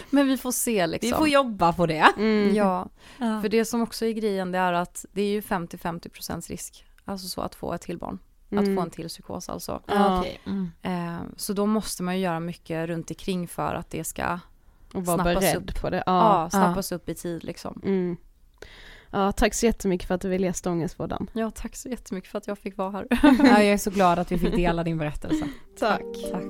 [0.09, 1.09] Men vi får se liksom.
[1.09, 2.07] Vi får jobba på det.
[2.17, 2.55] Mm.
[2.55, 2.89] Ja.
[3.17, 3.41] ja.
[3.41, 6.85] för det som också är grejen det är att det är ju 50-50% risk.
[7.05, 8.19] Alltså så att få ett till barn.
[8.45, 8.77] Att få mm.
[8.77, 9.81] en till psykos alltså.
[9.85, 10.19] Ja.
[10.19, 10.37] Okay.
[10.81, 14.39] Eh, så då måste man ju göra mycket runt omkring för att det ska
[14.93, 15.81] och vara beredd upp.
[15.81, 16.03] på det.
[16.05, 17.81] Ja, ja snappas upp i tid liksom.
[19.11, 21.27] Ja, tack så jättemycket för att du ville gästa Ångestpodden.
[21.33, 23.07] Ja, tack så jättemycket för att jag fick vara här.
[23.21, 25.47] ja, jag är så glad att vi fick dela din berättelse.
[25.79, 26.01] tack.
[26.31, 26.43] Tack.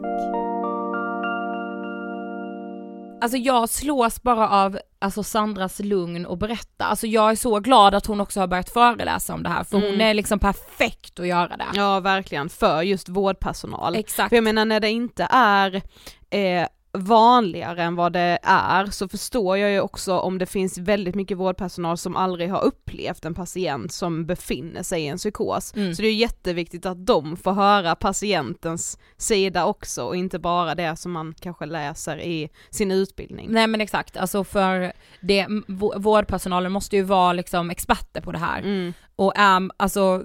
[3.22, 6.86] Alltså jag slås bara av alltså Sandras lugn och berätta.
[6.86, 9.78] Alltså jag är så glad att hon också har börjat föreläsa om det här för
[9.78, 9.92] mm.
[9.92, 11.68] hon är liksom perfekt att göra det.
[11.74, 13.96] Ja verkligen, för just vårdpersonal.
[13.96, 14.30] Exakt.
[14.30, 15.82] För jag menar när det inte är
[16.30, 21.16] eh, vanligare än vad det är så förstår jag ju också om det finns väldigt
[21.16, 25.74] mycket vårdpersonal som aldrig har upplevt en patient som befinner sig i en psykos.
[25.76, 25.96] Mm.
[25.96, 30.96] Så det är jätteviktigt att de får höra patientens sida också och inte bara det
[30.96, 33.48] som man kanske läser i sin utbildning.
[33.52, 35.48] Nej men exakt, alltså för det,
[35.96, 38.60] vårdpersonalen måste ju vara liksom experter på det här.
[38.60, 38.94] Mm.
[39.22, 40.24] Och um, alltså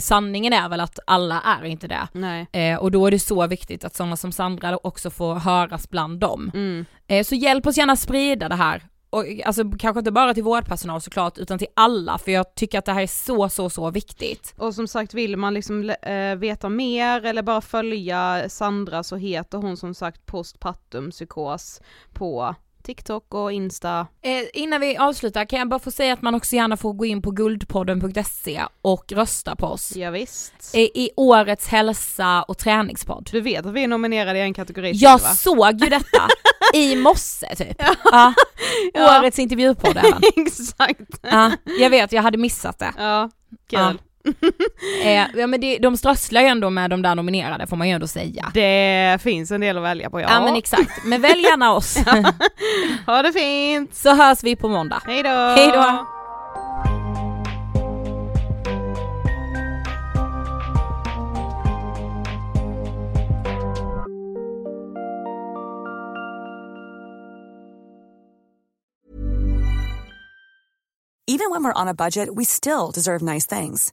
[0.00, 2.08] sanningen är väl att alla är inte det.
[2.52, 6.20] Eh, och då är det så viktigt att sådana som Sandra också får höras bland
[6.20, 6.50] dem.
[6.54, 6.84] Mm.
[7.06, 8.82] Eh, så hjälp oss gärna sprida det här.
[9.10, 12.84] Och, alltså kanske inte bara till vårdpersonal såklart utan till alla för jag tycker att
[12.84, 14.54] det här är så så så viktigt.
[14.58, 19.58] Och som sagt vill man liksom äh, veta mer eller bara följa Sandra så heter
[19.58, 21.80] hon som sagt postpartum psykos
[22.12, 22.54] på
[22.86, 24.06] TikTok och Insta.
[24.22, 27.04] Eh, innan vi avslutar kan jag bara få säga att man också gärna får gå
[27.04, 29.96] in på guldpodden.se och rösta på oss.
[29.96, 30.52] Ja, visst.
[30.74, 33.28] Eh, I årets hälsa och träningspodd.
[33.32, 35.28] Du vet att vi är nominerade i en kategori Jag va?
[35.28, 36.28] såg ju detta
[36.74, 37.82] i morse typ.
[38.04, 38.34] Ja.
[38.94, 39.20] ja.
[39.20, 40.20] Årets intervjupodd även.
[40.46, 41.00] Exakt.
[41.22, 42.92] Ja, jag vet, jag hade missat det.
[42.96, 43.30] Ja,
[43.70, 43.78] kul.
[43.80, 43.92] Ja.
[45.04, 47.94] eh, ja men det, de strösslar ju ändå med de där nominerade får man ju
[47.94, 48.50] ändå säga.
[48.54, 50.26] Det finns en del att välja på ja.
[50.30, 51.96] Ja men exakt, men välj gärna oss.
[53.06, 53.94] ha det fint!
[53.94, 55.02] Så hörs vi på måndag.
[55.06, 55.30] Hejdå!
[55.30, 56.06] Hejdå!
[71.28, 73.92] Even when we're on a budget we still deserve nice things.